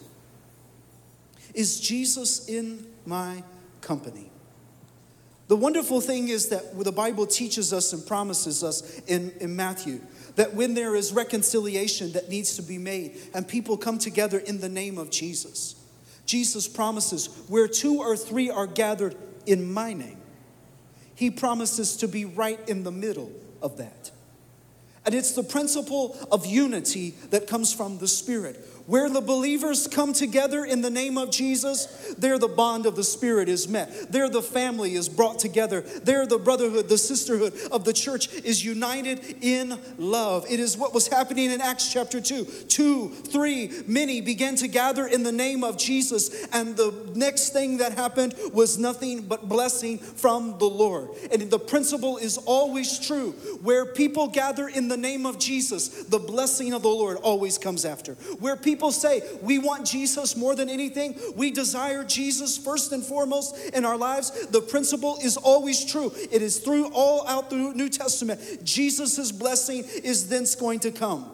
Is 1.52 1.80
Jesus 1.80 2.48
in 2.48 2.86
my 3.04 3.42
company? 3.80 4.29
The 5.50 5.56
wonderful 5.56 6.00
thing 6.00 6.28
is 6.28 6.50
that 6.50 6.78
the 6.78 6.92
Bible 6.92 7.26
teaches 7.26 7.72
us 7.72 7.92
and 7.92 8.06
promises 8.06 8.62
us 8.62 9.00
in, 9.08 9.32
in 9.40 9.56
Matthew 9.56 10.00
that 10.36 10.54
when 10.54 10.74
there 10.74 10.94
is 10.94 11.12
reconciliation 11.12 12.12
that 12.12 12.28
needs 12.28 12.54
to 12.54 12.62
be 12.62 12.78
made 12.78 13.18
and 13.34 13.48
people 13.48 13.76
come 13.76 13.98
together 13.98 14.38
in 14.38 14.60
the 14.60 14.68
name 14.68 14.96
of 14.96 15.10
Jesus, 15.10 15.74
Jesus 16.24 16.68
promises, 16.68 17.26
where 17.48 17.66
two 17.66 17.98
or 17.98 18.16
three 18.16 18.48
are 18.48 18.68
gathered 18.68 19.16
in 19.44 19.72
my 19.72 19.92
name, 19.92 20.18
he 21.16 21.32
promises 21.32 21.96
to 21.96 22.06
be 22.06 22.24
right 22.24 22.60
in 22.68 22.84
the 22.84 22.92
middle 22.92 23.32
of 23.60 23.76
that. 23.78 24.12
And 25.04 25.16
it's 25.16 25.32
the 25.32 25.42
principle 25.42 26.16
of 26.30 26.46
unity 26.46 27.16
that 27.30 27.48
comes 27.48 27.72
from 27.72 27.98
the 27.98 28.06
Spirit. 28.06 28.64
Where 28.90 29.08
the 29.08 29.20
believers 29.20 29.86
come 29.86 30.12
together 30.12 30.64
in 30.64 30.82
the 30.82 30.90
name 30.90 31.16
of 31.16 31.30
Jesus, 31.30 31.86
there 32.18 32.40
the 32.40 32.48
bond 32.48 32.86
of 32.86 32.96
the 32.96 33.04
Spirit 33.04 33.48
is 33.48 33.68
met. 33.68 34.10
There 34.10 34.28
the 34.28 34.42
family 34.42 34.96
is 34.96 35.08
brought 35.08 35.38
together. 35.38 35.82
There 35.82 36.26
the 36.26 36.38
brotherhood, 36.38 36.88
the 36.88 36.98
sisterhood 36.98 37.54
of 37.70 37.84
the 37.84 37.92
church 37.92 38.34
is 38.34 38.64
united 38.64 39.36
in 39.42 39.78
love. 39.96 40.44
It 40.50 40.58
is 40.58 40.76
what 40.76 40.92
was 40.92 41.06
happening 41.06 41.52
in 41.52 41.60
Acts 41.60 41.92
chapter 41.92 42.20
2. 42.20 42.44
Two, 42.66 43.10
three, 43.10 43.70
many 43.86 44.20
began 44.20 44.56
to 44.56 44.66
gather 44.66 45.06
in 45.06 45.22
the 45.22 45.30
name 45.30 45.62
of 45.62 45.78
Jesus, 45.78 46.48
and 46.48 46.76
the 46.76 46.92
next 47.14 47.50
thing 47.50 47.76
that 47.76 47.92
happened 47.92 48.34
was 48.52 48.76
nothing 48.76 49.22
but 49.22 49.48
blessing 49.48 49.98
from 49.98 50.58
the 50.58 50.68
Lord. 50.68 51.10
And 51.30 51.48
the 51.48 51.60
principle 51.60 52.16
is 52.16 52.38
always 52.38 52.98
true. 52.98 53.34
Where 53.62 53.86
people 53.86 54.26
gather 54.26 54.66
in 54.66 54.88
the 54.88 54.96
name 54.96 55.26
of 55.26 55.38
Jesus, 55.38 56.06
the 56.06 56.18
blessing 56.18 56.72
of 56.72 56.82
the 56.82 56.88
Lord 56.88 57.18
always 57.18 57.56
comes 57.56 57.84
after. 57.84 58.14
Where 58.40 58.56
people 58.56 58.79
people 58.80 58.92
say 58.92 59.22
we 59.42 59.58
want 59.58 59.86
Jesus 59.86 60.34
more 60.34 60.54
than 60.54 60.70
anything, 60.70 61.14
we 61.36 61.50
desire 61.50 62.02
Jesus 62.02 62.56
first 62.56 62.92
and 62.92 63.04
foremost 63.04 63.54
in 63.74 63.84
our 63.84 63.98
lives, 63.98 64.46
the 64.46 64.62
principle 64.62 65.18
is 65.22 65.36
always 65.36 65.84
true. 65.84 66.10
It 66.32 66.40
is 66.40 66.60
through 66.60 66.90
all 66.94 67.28
out 67.28 67.50
through 67.50 67.74
New 67.74 67.90
Testament. 67.90 68.64
Jesus' 68.64 69.32
blessing 69.32 69.84
is 70.02 70.30
thence 70.30 70.54
going 70.54 70.80
to 70.80 70.90
come. 70.90 71.30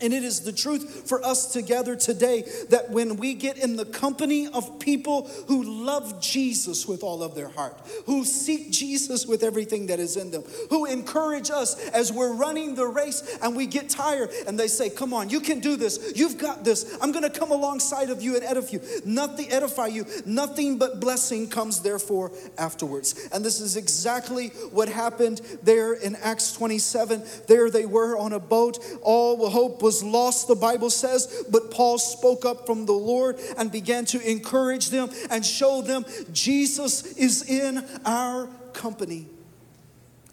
And 0.00 0.12
it 0.12 0.22
is 0.22 0.40
the 0.40 0.52
truth 0.52 1.08
for 1.08 1.24
us 1.24 1.52
together 1.52 1.96
today 1.96 2.44
that 2.70 2.90
when 2.90 3.16
we 3.16 3.34
get 3.34 3.58
in 3.58 3.76
the 3.76 3.84
company 3.84 4.46
of 4.46 4.78
people 4.78 5.28
who 5.48 5.84
love 5.84 6.20
Jesus 6.20 6.86
with 6.86 7.02
all 7.02 7.22
of 7.22 7.34
their 7.34 7.48
heart, 7.48 7.76
who 8.06 8.24
seek 8.24 8.70
Jesus 8.70 9.26
with 9.26 9.42
everything 9.42 9.86
that 9.86 9.98
is 9.98 10.16
in 10.16 10.30
them, 10.30 10.44
who 10.70 10.86
encourage 10.86 11.50
us 11.50 11.88
as 11.90 12.12
we're 12.12 12.32
running 12.32 12.74
the 12.74 12.86
race 12.86 13.38
and 13.42 13.56
we 13.56 13.66
get 13.66 13.88
tired 13.88 14.30
and 14.46 14.58
they 14.58 14.68
say, 14.68 14.88
Come 14.88 15.12
on, 15.12 15.30
you 15.30 15.40
can 15.40 15.60
do 15.60 15.76
this. 15.76 16.12
You've 16.14 16.38
got 16.38 16.64
this. 16.64 16.96
I'm 17.00 17.12
going 17.12 17.28
to 17.28 17.38
come 17.38 17.50
alongside 17.50 18.10
of 18.10 18.22
you 18.22 18.36
and 18.36 18.44
edify 18.44 18.70
you. 18.72 18.80
Nothing 19.04 19.50
edify 19.50 19.86
you. 19.86 20.06
Nothing 20.24 20.78
but 20.78 21.00
blessing 21.00 21.48
comes 21.48 21.80
therefore 21.80 22.32
afterwards. 22.56 23.28
And 23.32 23.44
this 23.44 23.60
is 23.60 23.76
exactly 23.76 24.48
what 24.70 24.88
happened 24.88 25.40
there 25.62 25.94
in 25.94 26.16
Acts 26.16 26.52
27. 26.52 27.22
There 27.46 27.70
they 27.70 27.86
were 27.86 28.16
on 28.16 28.32
a 28.32 28.40
boat. 28.40 28.78
All 29.02 29.48
hope 29.48 29.82
was 29.88 30.04
lost, 30.04 30.48
the 30.48 30.54
Bible 30.54 30.90
says, 30.90 31.46
but 31.50 31.70
Paul 31.70 31.96
spoke 31.96 32.44
up 32.44 32.66
from 32.66 32.84
the 32.84 32.92
Lord 32.92 33.40
and 33.56 33.72
began 33.72 34.04
to 34.06 34.20
encourage 34.30 34.90
them 34.90 35.08
and 35.30 35.44
show 35.44 35.80
them 35.80 36.04
Jesus 36.30 37.16
is 37.16 37.48
in 37.48 37.82
our 38.04 38.48
company. 38.74 39.26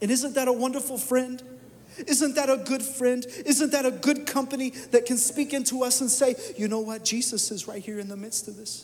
And 0.01 0.11
isn't 0.11 0.35
that 0.35 0.49
a 0.49 0.53
wonderful 0.53 0.97
friend? 0.97 1.41
Isn't 2.05 2.35
that 2.35 2.49
a 2.49 2.57
good 2.57 2.83
friend? 2.83 3.25
Isn't 3.45 3.71
that 3.71 3.85
a 3.85 3.91
good 3.91 4.25
company 4.27 4.71
that 4.91 5.05
can 5.05 5.15
speak 5.15 5.53
into 5.53 5.85
us 5.85 6.01
and 6.01 6.11
say, 6.11 6.35
you 6.57 6.67
know 6.67 6.81
what? 6.81 7.05
Jesus 7.05 7.49
is 7.49 7.65
right 7.65 7.81
here 7.81 7.97
in 7.97 8.09
the 8.09 8.17
midst 8.17 8.49
of 8.49 8.57
this. 8.57 8.83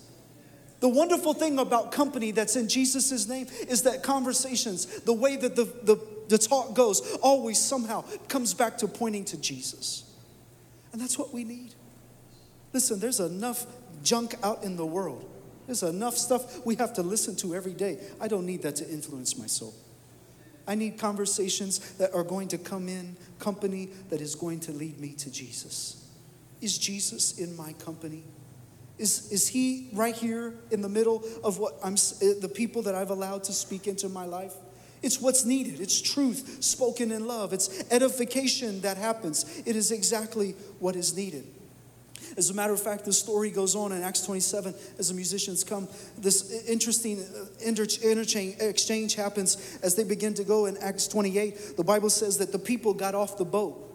The 0.80 0.88
wonderful 0.88 1.34
thing 1.34 1.60
about 1.60 1.92
company 1.92 2.32
that's 2.32 2.56
in 2.56 2.70
Jesus' 2.70 3.28
name 3.28 3.48
is 3.68 3.84
that 3.84 4.04
conversations, 4.04 5.02
the 5.02 5.12
way 5.12 5.36
that 5.36 5.58
the, 5.58 5.66
the, 5.84 6.00
the 6.30 6.38
talk 6.38 6.74
goes, 6.74 7.18
always 7.22 7.60
somehow 7.60 8.06
comes 8.30 8.54
back 8.54 8.78
to 8.78 8.88
pointing 8.88 9.26
to 9.26 9.38
Jesus. 9.38 10.06
And 10.92 11.02
that's 11.02 11.18
what 11.18 11.34
we 11.34 11.44
need. 11.44 11.76
Listen, 12.74 13.00
there's 13.00 13.20
enough 13.20 13.66
junk 14.04 14.36
out 14.44 14.64
in 14.64 14.76
the 14.76 14.86
world. 14.86 15.30
There's 15.66 15.84
enough 15.84 16.18
stuff 16.18 16.66
we 16.66 16.76
have 16.76 16.94
to 16.94 17.04
listen 17.04 17.36
to 17.38 17.56
every 17.56 17.74
day. 17.74 18.00
I 18.20 18.28
don't 18.28 18.46
need 18.46 18.62
that 18.64 18.76
to 18.78 18.90
influence 18.90 19.38
my 19.38 19.48
soul. 19.48 19.74
I 20.68 20.76
need 20.76 20.98
conversations 20.98 21.80
that 21.94 22.14
are 22.14 22.24
going 22.24 22.48
to 22.50 22.58
come 22.58 22.88
in, 22.88 23.18
company 23.40 23.90
that 24.10 24.22
is 24.22 24.36
going 24.36 24.60
to 24.62 24.72
lead 24.72 25.00
me 25.00 25.14
to 25.14 25.32
Jesus. 25.32 26.08
Is 26.62 26.78
Jesus 26.78 27.40
in 27.40 27.56
my 27.56 27.74
company? 27.74 28.24
Is, 28.98 29.32
is 29.32 29.48
he 29.48 29.90
right 29.94 30.16
here 30.16 30.54
in 30.70 30.82
the 30.82 30.90
middle 30.90 31.24
of 31.44 31.58
what 31.58 31.74
I'm 31.84 31.96
eh, 32.22 32.34
the 32.40 32.52
people 32.54 32.84
that 32.84 32.94
I've 32.94 33.10
allowed 33.10 33.44
to 33.46 33.54
speak 33.54 33.88
into 33.88 34.10
my 34.10 34.26
life? 34.26 34.54
It's 35.02 35.20
what's 35.20 35.46
needed. 35.46 35.80
It's 35.80 36.00
truth 36.00 36.64
spoken 36.64 37.12
in 37.12 37.28
love. 37.28 37.54
It's 37.54 37.84
edification 37.92 38.82
that 38.82 38.98
happens. 38.98 39.62
It 39.66 39.76
is 39.76 39.92
exactly 39.92 40.52
what 40.80 40.96
is 40.96 41.16
needed. 41.16 41.46
As 42.38 42.50
a 42.50 42.54
matter 42.54 42.74
of 42.74 42.82
fact, 42.82 43.06
the 43.06 43.14
story 43.14 43.52
goes 43.52 43.76
on 43.76 43.92
in 43.92 44.04
Acts 44.04 44.22
27 44.22 44.74
as 45.00 45.10
the 45.10 45.16
musicians 45.16 45.64
come. 45.64 45.88
This 46.18 46.66
interesting 46.66 47.20
uh, 47.20 47.46
interchange, 47.64 48.56
exchange 48.60 49.16
happens 49.16 49.80
as 49.84 49.96
they 49.96 50.04
begin 50.04 50.34
to 50.36 50.44
go 50.44 50.66
in 50.66 50.78
Acts 50.78 51.08
28. 51.08 51.76
The 51.78 51.84
Bible 51.84 52.10
says 52.10 52.38
that 52.38 52.52
the 52.52 52.60
people 52.60 52.94
got 52.94 53.16
off 53.16 53.38
the 53.38 53.46
boat 53.46 53.91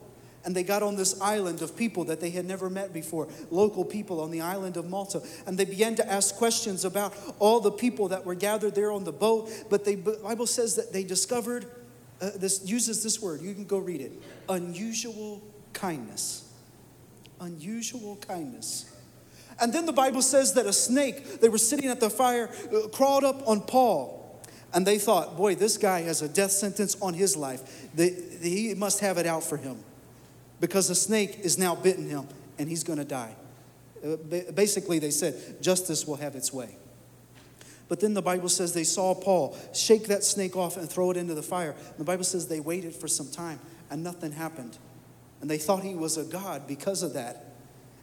and 0.47 0.55
they 0.55 0.63
got 0.63 0.83
on 0.83 0.95
this 0.95 1.21
island 1.21 1.61
of 1.61 1.77
people 1.77 2.05
that 2.05 2.21
they 2.21 2.31
had 2.31 2.47
never 2.47 2.71
met 2.71 2.93
before, 2.93 3.27
local 3.51 3.85
people 3.85 4.21
on 4.21 4.31
the 4.31 4.41
island 4.41 4.77
of 4.77 4.89
Malta. 4.89 5.21
And 5.45 5.59
they 5.59 5.65
began 5.65 5.97
to 5.97 6.11
ask 6.11 6.37
questions 6.37 6.85
about 6.85 7.15
all 7.41 7.59
the 7.59 7.73
people 7.73 8.09
that 8.09 8.25
were 8.25 8.37
gathered 8.37 8.77
there 8.77 8.93
on 8.93 9.03
the 9.03 9.13
boat. 9.13 9.51
But 9.69 9.85
the 9.85 9.97
Bible 9.97 10.47
says 10.47 10.77
that 10.77 10.93
they 10.93 11.03
discovered 11.03 11.67
uh, 12.21 12.31
this 12.37 12.65
uses 12.65 13.03
this 13.03 13.21
word. 13.21 13.43
You 13.43 13.55
can 13.55 13.65
go 13.65 13.79
read 13.79 14.01
it. 14.01 14.13
Unusual 14.49 15.43
kindness. 15.73 16.49
Unusual 17.41 18.17
kindness. 18.17 18.95
And 19.61 19.73
then 19.73 19.85
the 19.85 19.93
Bible 19.93 20.23
says 20.23 20.55
that 20.55 20.65
a 20.65 20.73
snake, 20.73 21.41
they 21.41 21.49
were 21.49 21.59
sitting 21.59 21.91
at 21.91 21.99
the 21.99 22.09
fire, 22.09 22.49
uh, 22.73 22.87
crawled 22.89 23.25
up 23.25 23.47
on 23.49 23.63
Paul. 23.63 24.41
And 24.73 24.87
they 24.87 24.99
thought, 24.99 25.37
boy, 25.37 25.57
this 25.57 25.77
guy 25.77 26.03
has 26.03 26.23
a 26.23 26.29
death 26.29 26.53
sentence 26.53 26.97
on 27.03 27.15
his 27.15 27.37
life. 27.37 27.89
They, 27.95 28.11
he 28.41 28.75
must 28.75 29.01
have 29.01 29.19
it 29.19 29.27
out 29.27 29.43
for 29.43 29.57
him 29.57 29.83
because 30.61 30.89
the 30.89 30.95
snake 30.95 31.41
is 31.41 31.59
now 31.59 31.75
bitten 31.75 32.09
him 32.09 32.27
and 32.59 32.69
he's 32.69 32.85
going 32.85 32.99
to 32.99 33.05
die. 33.05 33.35
Uh, 34.05 34.17
basically, 34.55 34.99
they 34.99 35.11
said, 35.11 35.63
justice 35.63 36.07
will 36.07 36.17
have 36.17 36.35
its 36.35 36.53
way. 36.53 36.77
But 37.89 38.01
then 38.01 38.15
the 38.15 38.23
Bible 38.23 38.49
says 38.49 38.75
they 38.75 38.85
saw 38.85 39.15
Paul 39.15 39.57
shake 39.73 40.09
that 40.09 40.25
snake 40.25 40.57
off 40.57 40.77
and 40.77 40.91
throw 40.91 41.11
it 41.11 41.17
into 41.17 41.35
the 41.35 41.43
fire. 41.43 41.71
And 41.71 41.99
the 41.99 42.05
Bible 42.05 42.25
says 42.25 42.49
they 42.49 42.61
waited 42.61 42.95
for 42.95 43.09
some 43.09 43.31
time 43.31 43.61
and 43.91 44.03
nothing 44.03 44.33
happened. 44.33 44.77
And 45.41 45.51
they 45.51 45.59
thought 45.59 45.83
he 45.83 45.95
was 45.95 46.17
a 46.17 46.25
God 46.25 46.67
because 46.67 47.03
of 47.03 47.15
that. 47.15 47.55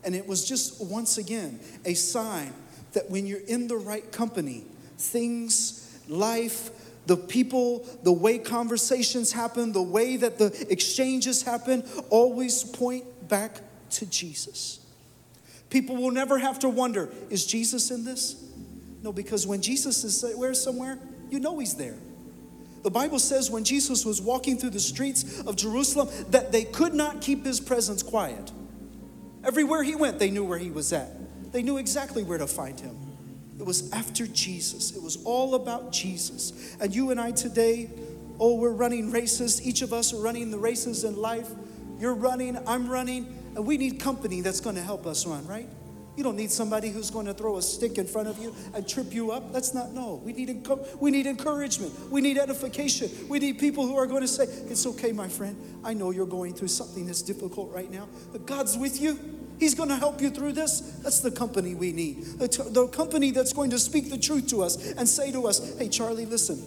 And 0.04 0.16
it 0.16 0.28
was 0.28 0.48
just 0.48 0.84
once 0.84 1.18
again 1.18 1.60
a 1.86 1.94
sign 1.94 2.54
that 2.94 3.10
when 3.10 3.26
you're 3.26 3.40
in 3.48 3.68
the 3.68 3.78
right 3.78 4.10
company, 4.12 4.66
things, 4.98 6.00
life, 6.08 6.70
the 7.06 7.18
people, 7.18 7.86
the 8.04 8.12
way 8.12 8.38
conversations 8.38 9.32
happen, 9.32 9.72
the 9.72 9.84
way 9.84 10.18
that 10.18 10.38
the 10.38 10.66
exchanges 10.70 11.42
happen, 11.44 11.84
always 12.10 12.64
point 12.64 13.28
back 13.28 13.60
to 13.92 14.06
Jesus. 14.06 14.80
People 15.70 15.96
will 15.96 16.12
never 16.12 16.38
have 16.38 16.60
to 16.60 16.70
wonder 16.70 17.10
is 17.30 17.46
Jesus 17.46 17.92
in 17.92 18.06
this? 18.06 18.42
No, 19.02 19.12
because 19.12 19.46
when 19.46 19.62
Jesus 19.62 20.04
is 20.04 20.38
where 20.38 20.54
somewhere, 20.54 20.98
you 21.30 21.40
know 21.40 21.60
he's 21.60 21.76
there. 21.76 21.98
The 22.84 22.92
Bible 22.92 23.20
says 23.20 23.50
when 23.50 23.64
Jesus 23.64 24.06
was 24.06 24.22
walking 24.22 24.58
through 24.58 24.72
the 24.72 24.80
streets 24.80 25.42
of 25.42 25.56
Jerusalem 25.56 26.10
that 26.30 26.52
they 26.52 26.64
could 26.64 26.94
not 26.94 27.22
keep 27.22 27.46
his 27.46 27.60
presence 27.60 28.04
quiet. 28.04 28.52
Everywhere 29.44 29.84
he 29.84 29.96
went, 29.96 30.20
they 30.20 30.32
knew 30.32 30.44
where 30.44 30.60
he 30.60 30.70
was 30.70 30.94
at. 30.94 31.52
They 31.52 31.64
knew 31.64 31.78
exactly 31.78 32.24
where 32.24 32.38
to 32.38 32.48
find 32.48 32.80
him. 32.80 32.98
It 33.60 33.66
was 33.66 33.92
after 33.92 34.26
Jesus. 34.28 34.96
It 34.96 35.02
was 35.02 35.24
all 35.24 35.56
about 35.56 35.92
Jesus. 35.92 36.76
And 36.82 36.94
you 36.94 37.12
and 37.12 37.20
I 37.20 37.32
today, 37.32 37.90
oh, 38.40 38.56
we're 38.56 38.72
running 38.72 39.12
races. 39.12 39.66
Each 39.66 39.82
of 39.82 39.94
us 39.94 40.14
are 40.14 40.22
running 40.22 40.52
the 40.52 40.58
races 40.58 41.04
in 41.04 41.16
life. 41.16 41.50
You're 42.00 42.16
running, 42.16 42.58
I'm 42.68 42.90
running, 42.90 43.34
and 43.56 43.66
we 43.66 43.78
need 43.78 44.00
company 44.00 44.42
that's 44.42 44.60
going 44.60 44.76
to 44.76 44.82
help 44.82 45.06
us 45.06 45.26
run, 45.26 45.46
right? 45.48 45.68
You 46.16 46.24
don't 46.24 46.36
need 46.36 46.52
somebody 46.52 46.90
who's 46.90 47.10
going 47.10 47.26
to 47.26 47.34
throw 47.34 47.58
a 47.58 47.62
stick 47.62 47.98
in 47.98 48.06
front 48.06 48.28
of 48.28 48.38
you 48.38 48.54
and 48.76 48.88
trip 48.88 49.14
you 49.14 49.32
up. 49.32 49.52
That's 49.52 49.74
not 49.74 49.94
no. 49.94 50.22
We 50.24 50.34
need 50.34 50.68
we 51.00 51.10
need 51.10 51.26
encouragement. 51.26 52.12
We 52.12 52.22
need 52.22 52.38
edification. 52.38 53.10
We 53.28 53.40
need 53.40 53.58
people 53.58 53.88
who 53.88 53.96
are 53.98 54.06
going 54.06 54.22
to 54.22 54.28
say, 54.28 54.44
"It's 54.44 54.86
okay, 54.86 55.12
my 55.12 55.28
friend. 55.28 55.56
I 55.84 55.96
know 55.96 56.12
you're 56.12 56.28
going 56.28 56.54
through 56.54 56.68
something 56.68 57.08
that's 57.08 57.24
difficult 57.24 57.72
right 57.72 57.90
now, 57.90 58.08
but 58.32 58.46
God's 58.46 58.78
with 58.78 59.02
you. 59.02 59.18
He's 59.60 59.76
going 59.76 59.90
to 59.90 59.98
help 59.98 60.22
you 60.22 60.30
through 60.30 60.54
this." 60.54 60.80
That's 61.04 61.20
the 61.20 61.32
company 61.32 61.76
we 61.76 61.92
need. 61.92 62.24
The, 62.40 62.88
company 62.92 63.32
that's 63.32 63.54
going 63.54 63.70
to 63.72 63.80
speak 63.80 64.10
the 64.10 64.18
truth 64.18 64.48
to 64.48 64.62
us 64.64 64.94
and 64.94 65.08
say 65.08 65.32
to 65.32 65.48
us, 65.48 65.78
"Hey, 65.78 65.90
Charlie, 65.90 66.26
listen. 66.26 66.62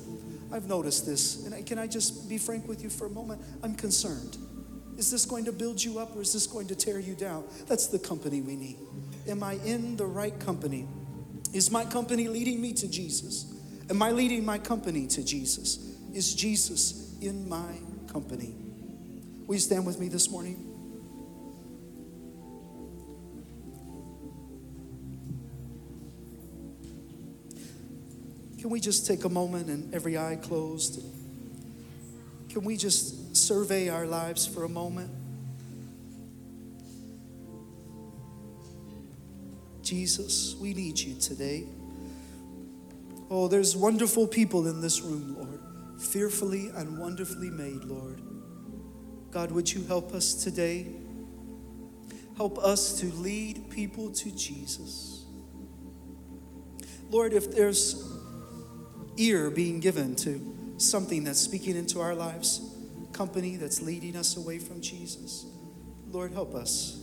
I've 0.53 0.69
noticed 0.69 1.07
this, 1.07 1.45
and 1.45 1.67
can 1.67 1.79
I 1.79 1.87
just 1.87 2.29
be 2.29 2.39
frank 2.39 2.69
with 2.69 2.83
you 2.83 2.89
for 2.89 3.07
a 3.07 3.11
moment? 3.11 3.43
I'm 3.63 3.75
concerned. 3.75 4.39
Is 4.97 5.11
this 5.11 5.25
going 5.25 5.45
to 5.47 5.53
build 5.53 5.83
you 5.83 5.99
up 5.99 6.17
or 6.17 6.23
is 6.23 6.33
this 6.33 6.47
going 6.47 6.69
to 6.69 6.75
tear 6.75 6.99
you 6.99 7.15
down?" 7.15 7.45
That's 7.67 7.89
the 7.89 7.99
company 7.99 8.41
we 8.41 8.57
need. 8.57 8.79
Am 9.29 9.43
I 9.43 9.55
in 9.65 9.97
the 9.97 10.07
right 10.07 10.39
company? 10.39 10.87
Is 11.53 11.71
my 11.71 11.85
company 11.85 12.29
leading 12.29 12.61
me 12.61 12.73
to 12.75 12.89
Jesus? 12.89 13.53
Am 13.89 14.03
I 14.03 14.11
leading 14.11 14.45
my 14.45 14.59
company 14.59 15.07
to 15.09 15.23
Jesus? 15.23 15.79
Is 16.13 16.35
Jesus 16.35 17.15
in 17.21 17.49
my 17.49 17.79
company? 18.13 18.55
Will 19.47 19.55
you 19.55 19.61
stand 19.61 19.87
with 19.87 19.99
me 19.99 20.09
this 20.09 20.31
morning? 20.31 20.76
Can 28.67 28.73
we 28.73 28.81
just 28.81 29.07
take 29.07 29.23
a 29.23 29.29
moment 29.29 29.69
and 29.69 29.95
every 29.95 30.19
eye 30.19 30.35
closed? 30.43 31.01
Can 32.49 32.65
we 32.65 32.77
just 32.77 33.37
survey 33.37 33.89
our 33.89 34.07
lives 34.07 34.45
for 34.45 34.65
a 34.65 34.69
moment? 34.69 35.09
Jesus, 39.83 40.57
we 40.61 40.75
need 40.75 40.99
you 40.99 41.15
today. 41.15 41.69
Oh, 43.31 43.47
there's 43.47 43.77
wonderful 43.77 44.27
people 44.27 44.67
in 44.67 44.81
this 44.81 45.01
room, 45.01 45.37
Lord, 45.39 45.61
fearfully 46.01 46.71
and 46.75 46.99
wonderfully 46.99 47.51
made, 47.51 47.85
Lord. 47.85 48.21
God, 49.31 49.53
would 49.53 49.73
you 49.73 49.85
help 49.85 50.13
us 50.13 50.35
today? 50.35 50.89
Help 52.37 52.59
us 52.59 52.99
to 52.99 53.07
lead 53.13 53.71
people 53.71 54.11
to 54.11 54.37
Jesus. 54.37 55.25
Lord, 57.11 57.33
if 57.33 57.55
there's 57.55 58.16
ear 59.17 59.51
being 59.51 59.81
given 59.81 60.15
to 60.17 60.75
something 60.79 61.25
that's 61.25 61.41
speaking 61.41 61.77
into 61.77 62.01
our 62.01 62.15
lives, 62.15 62.61
company 63.13 63.57
that's 63.57 63.81
leading 63.81 64.17
us 64.17 64.37
away 64.37 64.59
from 64.59 64.81
Jesus, 64.81 65.47
Lord, 66.11 66.33
help 66.33 66.55
us. 66.55 67.03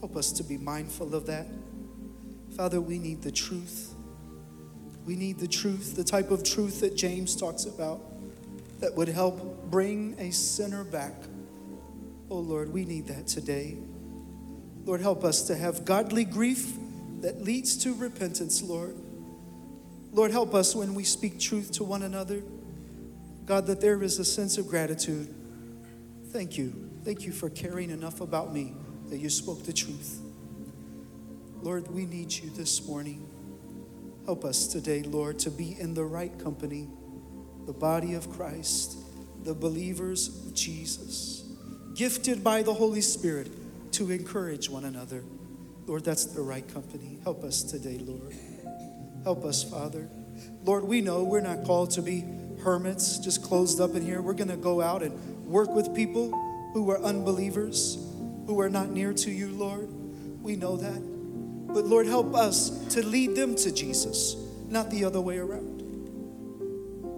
Help 0.00 0.16
us 0.16 0.32
to 0.32 0.42
be 0.42 0.58
mindful 0.58 1.14
of 1.14 1.26
that. 1.26 1.46
Father, 2.56 2.80
we 2.80 2.98
need 2.98 3.22
the 3.22 3.30
truth. 3.30 3.94
We 5.06 5.16
need 5.16 5.38
the 5.38 5.48
truth, 5.48 5.96
the 5.96 6.04
type 6.04 6.30
of 6.30 6.44
truth 6.44 6.80
that 6.80 6.96
James 6.96 7.36
talks 7.36 7.64
about 7.64 8.00
that 8.80 8.94
would 8.94 9.08
help 9.08 9.70
bring 9.70 10.16
a 10.18 10.30
sinner 10.32 10.84
back. 10.84 11.14
Oh 12.30 12.38
Lord, 12.38 12.72
we 12.72 12.84
need 12.84 13.06
that 13.06 13.28
today. 13.28 13.78
Lord, 14.84 15.00
help 15.00 15.24
us 15.24 15.42
to 15.42 15.56
have 15.56 15.84
godly 15.84 16.24
grief 16.24 16.72
that 17.20 17.40
leads 17.40 17.76
to 17.84 17.94
repentance, 17.94 18.62
Lord. 18.62 18.96
Lord, 20.12 20.30
help 20.30 20.54
us 20.54 20.76
when 20.76 20.94
we 20.94 21.04
speak 21.04 21.40
truth 21.40 21.72
to 21.72 21.84
one 21.84 22.02
another. 22.02 22.42
God, 23.46 23.66
that 23.66 23.80
there 23.80 24.02
is 24.02 24.18
a 24.18 24.24
sense 24.24 24.58
of 24.58 24.68
gratitude. 24.68 25.34
Thank 26.28 26.58
you. 26.58 26.90
Thank 27.02 27.22
you 27.22 27.32
for 27.32 27.50
caring 27.50 27.90
enough 27.90 28.20
about 28.20 28.52
me 28.52 28.74
that 29.08 29.18
you 29.18 29.30
spoke 29.30 29.64
the 29.64 29.72
truth. 29.72 30.20
Lord, 31.62 31.88
we 31.88 32.06
need 32.06 32.32
you 32.32 32.50
this 32.50 32.86
morning. 32.86 33.26
Help 34.26 34.44
us 34.44 34.66
today, 34.66 35.02
Lord, 35.02 35.38
to 35.40 35.50
be 35.50 35.76
in 35.80 35.94
the 35.94 36.04
right 36.04 36.36
company, 36.38 36.88
the 37.66 37.72
body 37.72 38.14
of 38.14 38.30
Christ, 38.30 38.98
the 39.44 39.54
believers 39.54 40.28
of 40.46 40.54
Jesus, 40.54 41.44
gifted 41.94 42.44
by 42.44 42.62
the 42.62 42.74
Holy 42.74 43.00
Spirit 43.00 43.50
to 43.92 44.10
encourage 44.10 44.68
one 44.68 44.84
another. 44.84 45.24
Lord, 45.86 46.04
that's 46.04 46.26
the 46.26 46.42
right 46.42 46.66
company. 46.72 47.18
Help 47.24 47.42
us 47.44 47.62
today, 47.62 47.98
Lord. 47.98 48.34
Help 49.24 49.44
us, 49.44 49.62
Father. 49.62 50.08
Lord, 50.64 50.84
we 50.84 51.00
know 51.00 51.22
we're 51.22 51.40
not 51.40 51.64
called 51.64 51.90
to 51.92 52.02
be 52.02 52.24
hermits, 52.62 53.18
just 53.18 53.42
closed 53.42 53.80
up 53.80 53.94
in 53.94 54.02
here. 54.04 54.20
We're 54.20 54.32
going 54.34 54.48
to 54.48 54.56
go 54.56 54.80
out 54.80 55.02
and 55.02 55.46
work 55.46 55.70
with 55.70 55.94
people 55.94 56.30
who 56.72 56.90
are 56.90 57.00
unbelievers, 57.00 57.96
who 58.46 58.60
are 58.60 58.70
not 58.70 58.90
near 58.90 59.12
to 59.12 59.30
you, 59.30 59.48
Lord. 59.48 59.88
We 60.42 60.56
know 60.56 60.76
that. 60.76 61.00
But 61.72 61.86
Lord, 61.86 62.06
help 62.06 62.34
us 62.34 62.70
to 62.94 63.04
lead 63.04 63.36
them 63.36 63.54
to 63.56 63.72
Jesus, 63.72 64.36
not 64.68 64.90
the 64.90 65.04
other 65.04 65.20
way 65.20 65.38
around. 65.38 65.80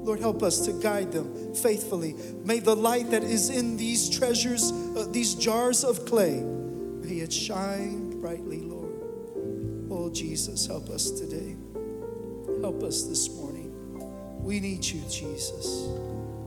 Lord, 0.04 0.20
help 0.20 0.42
us 0.42 0.66
to 0.66 0.72
guide 0.72 1.12
them 1.12 1.54
faithfully. 1.54 2.14
May 2.44 2.58
the 2.58 2.76
light 2.76 3.10
that 3.10 3.24
is 3.24 3.48
in 3.48 3.78
these 3.78 4.10
treasures, 4.10 4.70
uh, 4.70 5.06
these 5.10 5.34
jars 5.34 5.82
of 5.82 6.04
clay, 6.04 6.42
may 6.42 7.16
it 7.16 7.32
shine 7.32 8.20
brightly, 8.20 8.60
Lord. 8.60 8.92
Oh, 9.90 10.10
Jesus, 10.12 10.66
help 10.66 10.90
us 10.90 11.10
today. 11.10 11.56
Help 12.64 12.82
us 12.82 13.02
this 13.02 13.28
morning. 13.36 13.70
We 14.42 14.58
need 14.58 14.86
you, 14.86 15.02
Jesus. 15.10 15.86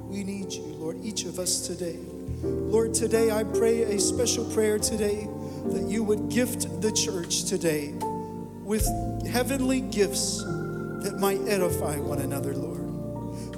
We 0.08 0.23
need 0.23 0.51
you, 0.51 0.63
Lord, 0.63 0.97
each 1.03 1.25
of 1.25 1.38
us 1.38 1.67
today. 1.67 1.99
Lord, 2.41 2.95
today 2.95 3.30
I 3.30 3.43
pray 3.43 3.84
a 3.84 3.99
special 3.99 4.43
prayer 4.45 4.80
today 4.80 5.27
that 5.65 5.84
you 5.84 6.03
would 6.03 6.30
gift 6.30 6.82
the 6.82 6.91
church 6.91 7.43
today 7.43 7.93
with 8.63 8.84
heavenly 9.27 9.80
gifts 9.80 10.39
that 11.03 11.17
might 11.19 11.39
edify 11.47 11.97
one 11.97 12.17
another, 12.17 12.56
Lord. 12.56 12.80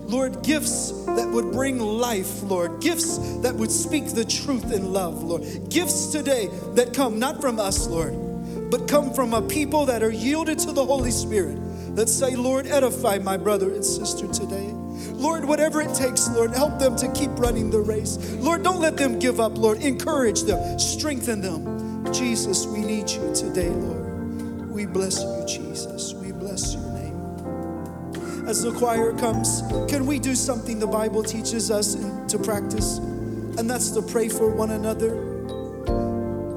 Lord, 0.10 0.44
gifts 0.44 0.92
that 1.06 1.30
would 1.30 1.54
bring 1.54 1.80
life, 1.80 2.44
Lord. 2.44 2.82
Gifts 2.82 3.20
that 3.38 3.56
would 3.56 3.72
speak 3.72 4.08
the 4.08 4.26
truth 4.26 4.74
in 4.74 4.92
love, 4.92 5.24
Lord. 5.24 5.44
Gifts 5.70 6.08
today 6.08 6.50
that 6.74 6.94
come 6.94 7.20
not 7.20 7.40
from 7.40 7.58
us, 7.58 7.88
Lord, 7.88 8.70
but 8.70 8.90
come 8.90 9.14
from 9.14 9.34
a 9.34 9.42
people 9.42 9.86
that 9.86 10.04
are 10.04 10.12
yielded 10.12 10.60
to 10.60 10.74
the 10.74 10.86
Holy 10.86 11.12
Spirit 11.12 11.58
that 11.96 12.10
say, 12.10 12.36
Lord, 12.36 12.68
edify 12.68 13.20
my 13.20 13.38
brother 13.38 13.74
and 13.74 13.84
sister 13.84 14.28
today. 14.28 14.72
Lord, 15.14 15.46
whatever 15.46 15.82
it 15.82 15.94
takes, 15.94 16.30
Lord, 16.30 16.52
help 16.52 16.80
them 16.80 16.96
to 16.98 17.12
keep 17.14 17.32
running 17.32 17.70
the 17.70 17.80
race. 17.80 18.18
Lord, 18.36 18.64
don't 18.64 18.80
let 18.80 18.98
them 18.98 19.20
give 19.20 19.40
up, 19.40 19.58
Lord. 19.58 19.82
Encourage 19.82 20.44
them, 20.44 20.80
strengthen 20.80 21.42
them. 21.42 22.12
Jesus, 22.14 22.66
we 22.66 22.80
need 22.80 23.10
you 23.10 23.34
today, 23.36 23.70
Lord. 23.70 24.70
We 24.70 24.86
bless 24.86 25.22
you, 25.22 25.46
Jesus. 25.48 26.14
We 26.14 26.32
bless 26.32 26.74
your 26.74 26.84
name. 26.94 28.48
as 28.48 28.64
the 28.64 28.72
choir 28.72 29.14
comes, 29.18 29.62
can 29.88 30.06
we 30.06 30.20
do 30.20 30.34
something 30.36 30.80
the 30.80 30.88
Bible 30.88 31.22
teaches 31.22 31.70
us 31.70 31.96
to 31.96 32.40
practice? 32.40 32.98
And 32.98 33.70
that's 33.70 33.92
to 33.92 34.02
pray 34.02 34.30
for 34.30 34.50
one 34.50 34.72
another. 34.72 35.14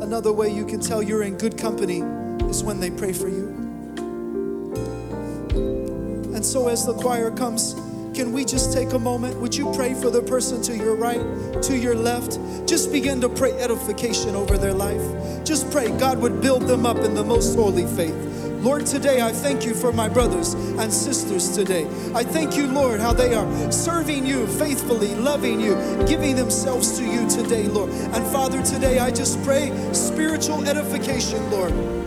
Another 0.01 0.33
way 0.33 0.49
you 0.51 0.65
can 0.65 0.81
tell 0.81 1.03
you're 1.03 1.25
in 1.25 1.37
good 1.37 1.59
company 1.59 1.99
is 2.49 2.63
when 2.63 2.81
they 2.81 2.91
pray 2.91 3.13
for 3.13 3.29
you. 3.29 3.52
So, 6.53 6.69
as 6.69 6.85
the 6.85 6.93
choir 6.93 7.31
comes, 7.31 7.73
can 8.15 8.31
we 8.31 8.45
just 8.45 8.75
take 8.75 8.93
a 8.93 8.99
moment? 8.99 9.41
Would 9.41 9.55
you 9.55 9.73
pray 9.73 9.95
for 9.95 10.11
the 10.11 10.21
person 10.21 10.61
to 10.65 10.77
your 10.77 10.95
right, 10.95 11.63
to 11.63 11.79
your 11.79 11.95
left? 11.95 12.39
Just 12.69 12.93
begin 12.93 13.23
to 13.23 13.29
pray 13.31 13.53
edification 13.53 14.35
over 14.35 14.59
their 14.59 14.75
life. 14.75 15.01
Just 15.45 15.71
pray 15.71 15.89
God 15.99 16.19
would 16.19 16.43
build 16.43 16.65
them 16.65 16.85
up 16.85 16.99
in 16.99 17.15
the 17.15 17.25
most 17.25 17.57
holy 17.57 17.87
faith. 17.97 18.15
Lord, 18.61 18.85
today 18.85 19.23
I 19.23 19.33
thank 19.33 19.65
you 19.65 19.73
for 19.73 19.95
my 19.95 20.11
brothers 20.11 20.53
and 20.53 20.93
sisters 20.93 21.57
today. 21.57 21.87
I 22.15 22.23
thank 22.23 22.55
you, 22.55 22.67
Lord, 22.67 23.01
how 23.01 23.15
they 23.15 23.33
are 23.33 23.73
serving 23.73 24.27
you 24.27 24.47
faithfully, 24.47 25.15
loving 25.15 25.59
you, 25.59 25.75
giving 26.07 26.37
themselves 26.37 26.99
to 26.99 27.03
you 27.03 27.27
today, 27.31 27.67
Lord. 27.67 27.89
And 27.89 28.27
Father, 28.27 28.63
today 28.63 28.99
I 28.99 29.11
just 29.11 29.43
pray 29.43 29.73
spiritual 29.95 30.69
edification, 30.69 31.51
Lord. 31.51 32.02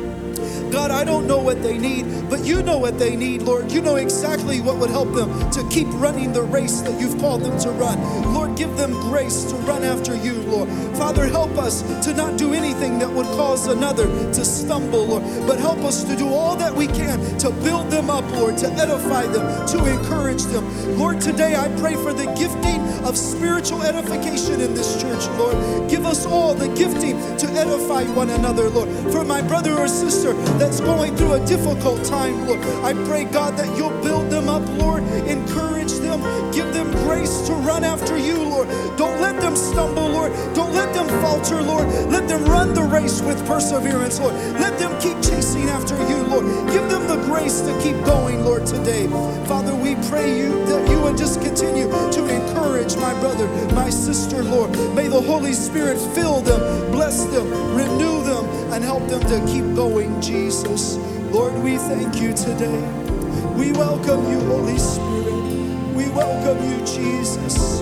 God, 0.75 0.91
I 0.91 1.05
don't 1.05 1.25
know 1.25 1.39
what 1.39 1.63
they 1.63 1.77
need, 1.77 2.29
but 2.29 2.43
you 2.43 2.61
know 2.61 2.77
what 2.77 2.99
they 2.99 3.15
need, 3.15 3.43
Lord. 3.43 3.71
You 3.71 3.81
know 3.81 3.95
exactly 3.95 4.59
what 4.59 4.77
would 4.77 4.89
help 4.89 5.13
them 5.13 5.49
to 5.51 5.65
keep 5.69 5.87
running 5.93 6.33
the 6.33 6.43
race 6.43 6.81
that 6.81 6.99
you've 6.99 7.17
called 7.17 7.43
them 7.43 7.57
to 7.59 7.69
run. 7.71 7.97
Lord, 8.33 8.57
give 8.57 8.75
them 8.75 8.91
grace 9.09 9.45
to 9.45 9.55
run 9.55 9.85
after 9.85 10.17
you, 10.17 10.33
Lord. 10.33 10.67
Father, 10.97 11.27
help 11.27 11.51
us 11.51 11.81
to 12.03 12.13
not 12.13 12.37
do 12.37 12.53
anything 12.53 12.99
that 12.99 13.09
would 13.09 13.25
cause 13.27 13.67
another 13.67 14.05
to 14.33 14.43
stumble, 14.43 15.05
Lord, 15.05 15.23
but 15.47 15.59
help 15.59 15.77
us 15.77 16.03
to 16.03 16.15
do 16.17 16.27
all 16.27 16.57
that 16.57 16.75
we 16.75 16.87
can 16.87 17.21
to 17.37 17.51
build 17.51 17.89
them 17.89 18.09
up, 18.09 18.29
Lord, 18.33 18.57
to 18.57 18.67
edify 18.73 19.27
them, 19.27 19.65
to 19.67 19.85
encourage 19.85 20.43
them. 20.43 20.64
Lord, 20.93 21.19
today 21.19 21.55
I 21.55 21.67
pray 21.79 21.95
for 21.95 22.13
the 22.13 22.25
gifting 22.37 22.81
of 23.03 23.17
spiritual 23.17 23.81
edification 23.83 24.61
in 24.61 24.73
this 24.73 25.01
church, 25.01 25.27
Lord. 25.37 25.89
Give 25.89 26.05
us 26.05 26.25
all 26.25 26.53
the 26.53 26.67
gifting 26.75 27.17
to 27.37 27.47
edify 27.47 28.03
one 28.15 28.29
another, 28.29 28.69
Lord. 28.69 28.89
For 29.11 29.23
my 29.23 29.41
brother 29.41 29.73
or 29.73 29.87
sister 29.87 30.33
that's 30.57 30.79
going 30.79 31.15
through 31.15 31.33
a 31.33 31.45
difficult 31.45 32.03
time, 32.05 32.47
Lord, 32.47 32.59
I 32.83 32.93
pray, 33.05 33.25
God, 33.25 33.57
that 33.57 33.75
you'll 33.77 33.99
build 34.01 34.29
them 34.29 34.47
up, 34.47 34.67
Lord, 34.77 35.03
encourage 35.27 35.93
them, 35.93 36.21
give 36.51 36.71
them 36.73 36.91
grace 37.03 37.47
to 37.47 37.53
run 37.53 37.83
after 37.83 38.17
you, 38.17 38.43
Lord. 38.43 38.67
Don't 38.97 39.19
let 39.21 39.41
them 39.41 39.55
stumble, 39.55 40.07
Lord. 40.07 40.31
Don't 40.53 40.73
let 40.73 40.93
them 40.93 41.07
falter, 41.21 41.61
Lord. 41.61 41.87
Let 42.09 42.27
them 42.27 42.45
run 42.45 42.73
the 42.73 42.83
race 42.83 43.21
with 43.21 43.45
perseverance, 43.45 44.19
Lord. 44.19 44.33
Let 44.59 44.77
them 44.79 44.99
keep 45.01 45.21
chasing 45.21 45.69
after 45.69 45.95
you, 46.07 46.17
Lord. 46.23 46.45
Give 46.71 46.87
them 46.89 47.07
the 47.07 47.17
grace 47.25 47.61
to 47.61 47.79
keep 47.81 47.95
going, 48.05 48.43
Lord, 48.43 48.65
today. 48.65 49.07
Father, 49.45 49.75
we 49.75 49.95
pray 50.09 50.37
you 50.37 50.65
that 50.75 50.91
you 50.91 51.01
would 51.01 51.17
just 51.17 51.41
continue 51.41 51.87
to 51.87 52.27
encourage 52.27 52.95
my 52.97 53.17
brother, 53.21 53.47
my 53.73 53.89
sister, 53.89 54.43
Lord. 54.43 54.71
May 54.93 55.07
the 55.07 55.21
Holy 55.21 55.53
Spirit 55.53 55.97
fill 56.13 56.41
them, 56.41 56.91
bless 56.91 57.23
them, 57.25 57.47
renew 57.75 58.23
them, 58.23 58.45
and 58.73 58.83
help 58.83 59.07
them 59.07 59.21
to 59.21 59.51
keep 59.51 59.63
going, 59.75 60.19
Jesus. 60.21 60.97
Lord, 61.31 61.53
we 61.63 61.77
thank 61.77 62.21
you 62.21 62.33
today. 62.33 62.81
We 63.55 63.71
welcome 63.71 64.29
you, 64.29 64.39
Holy 64.51 64.77
Spirit. 64.77 65.95
We 65.95 66.09
welcome 66.09 66.59
you, 66.69 66.85
Jesus. 66.85 67.81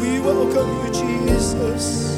We 0.00 0.20
welcome 0.20 0.70
you, 0.86 0.92
Jesus. 0.92 2.17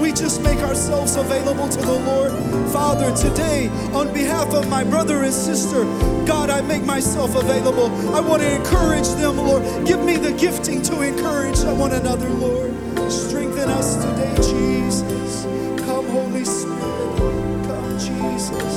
We 0.00 0.12
just 0.12 0.42
make 0.42 0.58
ourselves 0.60 1.16
available 1.16 1.68
to 1.68 1.80
the 1.80 1.92
Lord? 1.92 2.32
Father, 2.72 3.14
today, 3.16 3.68
on 3.92 4.12
behalf 4.12 4.54
of 4.54 4.68
my 4.68 4.84
brother 4.84 5.24
and 5.24 5.32
sister, 5.32 5.84
God, 6.24 6.50
I 6.50 6.60
make 6.60 6.84
myself 6.84 7.34
available. 7.34 7.86
I 8.14 8.20
want 8.20 8.42
to 8.42 8.54
encourage 8.54 9.08
them, 9.20 9.36
Lord. 9.38 9.62
Give 9.86 10.00
me 10.04 10.16
the 10.16 10.32
gifting 10.32 10.82
to 10.82 11.00
encourage 11.02 11.58
one 11.60 11.92
another, 11.92 12.28
Lord. 12.28 12.72
Strengthen 13.10 13.68
us 13.70 13.96
today, 13.96 14.34
Jesus. 14.36 15.44
Come, 15.84 16.06
Holy 16.10 16.44
Spirit. 16.44 17.16
Come, 17.66 17.98
Jesus. 17.98 18.74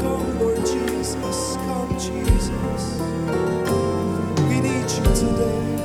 Come, 0.00 0.40
Lord 0.40 0.66
Jesus. 0.66 1.56
Come, 1.56 1.92
Jesus. 1.98 3.00
We 4.48 4.60
need 4.60 4.90
you 4.90 5.04
today. 5.14 5.83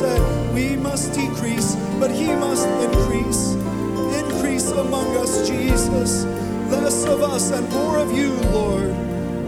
Said. 0.00 0.54
We 0.54 0.76
must 0.76 1.12
decrease, 1.12 1.76
but 2.00 2.10
he 2.10 2.28
must 2.28 2.66
increase. 2.86 3.52
Increase 4.22 4.70
among 4.70 5.14
us, 5.18 5.46
Jesus. 5.46 6.24
Less 6.72 7.04
of 7.04 7.20
us 7.22 7.50
and 7.50 7.68
more 7.68 7.98
of 7.98 8.10
you, 8.10 8.32
Lord. 8.58 8.90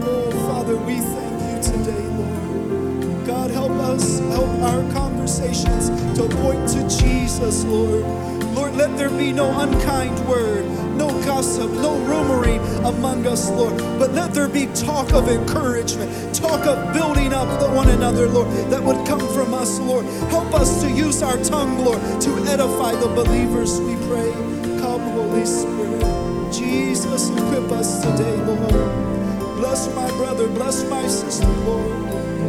Oh, 0.05 0.29
Father, 0.47 0.77
we 0.77 0.97
thank 1.15 1.37
you 1.49 1.57
today, 1.71 2.05
Lord. 2.19 3.25
God, 3.25 3.49
help 3.49 3.71
us, 3.93 4.19
help 4.35 4.53
our 4.69 4.83
conversations 4.93 5.89
to 6.17 6.23
point 6.41 6.69
to 6.75 6.81
Jesus, 7.01 7.63
Lord. 7.63 8.03
Lord, 8.63 8.75
let 8.75 8.97
there 8.97 9.09
be 9.09 9.33
no 9.33 9.59
unkind 9.59 10.17
word, 10.25 10.63
no 10.95 11.09
gossip, 11.25 11.69
no 11.69 11.97
rumoring 12.07 12.61
among 12.85 13.27
us, 13.27 13.49
Lord. 13.49 13.77
But 13.99 14.13
let 14.13 14.33
there 14.33 14.47
be 14.47 14.67
talk 14.67 15.11
of 15.11 15.27
encouragement, 15.27 16.33
talk 16.33 16.65
of 16.65 16.93
building 16.93 17.33
up 17.33 17.49
one 17.75 17.89
another, 17.89 18.25
Lord, 18.29 18.47
that 18.71 18.81
would 18.81 19.05
come 19.05 19.19
from 19.33 19.53
us, 19.53 19.79
Lord. 19.79 20.05
Help 20.31 20.53
us 20.53 20.81
to 20.81 20.89
use 20.89 21.21
our 21.21 21.35
tongue, 21.43 21.83
Lord, 21.83 21.99
to 22.21 22.29
edify 22.47 22.95
the 22.95 23.07
believers, 23.07 23.81
we 23.81 23.97
pray. 24.07 24.31
Come, 24.79 25.01
Holy 25.11 25.45
Spirit. 25.45 26.53
Jesus, 26.53 27.31
equip 27.31 27.69
us 27.69 28.01
today, 28.01 28.37
Lord. 28.45 29.57
Bless 29.57 29.93
my 29.93 30.07
brother, 30.11 30.47
bless 30.47 30.89
my 30.89 31.05
sister, 31.05 31.47
Lord. 31.67 31.91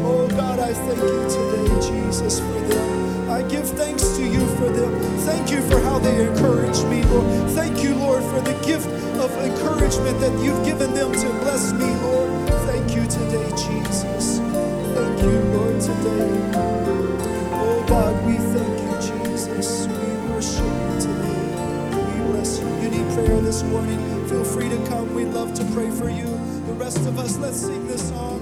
Oh 0.07 0.29
God, 0.29 0.61
I 0.61 0.75
thank 0.75 1.01
you 1.01 1.29
today, 1.29 2.05
Jesus, 2.05 2.39
for 2.39 2.61
them. 2.69 3.04
I 3.35 3.43
give 3.49 3.69
thanks 3.69 4.17
to 4.17 4.23
you 4.23 4.47
for 4.55 4.71
them. 4.71 4.93
Thank 5.27 5.51
you 5.51 5.61
for 5.63 5.81
how 5.81 5.99
they 5.99 6.25
encourage 6.25 6.81
me, 6.85 7.03
Lord. 7.07 7.51
Thank 7.51 7.83
you, 7.83 7.97
Lord, 7.97 8.23
for 8.23 8.41
the 8.41 8.55
gift 8.65 8.87
of 9.19 9.29
encouragement 9.33 10.21
that 10.21 10.31
you've 10.41 10.65
given 10.65 10.95
them 10.95 11.11
to 11.11 11.29
bless 11.43 11.73
me, 11.73 11.91
Lord. 12.07 12.31
Thank 12.71 12.95
you 12.95 13.03
today, 13.09 13.49
Jesus. 13.57 14.39
Thank 14.39 15.21
you, 15.21 15.41
Lord, 15.51 15.81
today. 15.81 16.31
Oh 17.59 17.85
God, 17.89 18.15
we 18.25 18.37
thank 18.55 18.77
you, 18.87 19.19
Jesus. 19.19 19.89
We 19.89 20.31
worship 20.31 20.63
you 20.63 21.01
today. 21.01 21.43
We 21.91 22.31
bless 22.31 22.61
you. 22.61 22.69
You 22.83 22.89
need 22.89 23.15
prayer 23.15 23.41
this 23.41 23.65
morning. 23.65 23.99
Feel 24.29 24.45
free 24.45 24.69
to 24.69 24.79
come. 24.87 25.13
We'd 25.13 25.35
love 25.35 25.55
to 25.55 25.65
pray 25.75 25.91
for 25.91 26.09
you. 26.09 26.27
The 26.69 26.75
rest 26.75 26.99
of 26.99 27.19
us, 27.19 27.37
let's 27.39 27.59
sing 27.59 27.85
this 27.89 28.11
song 28.11 28.34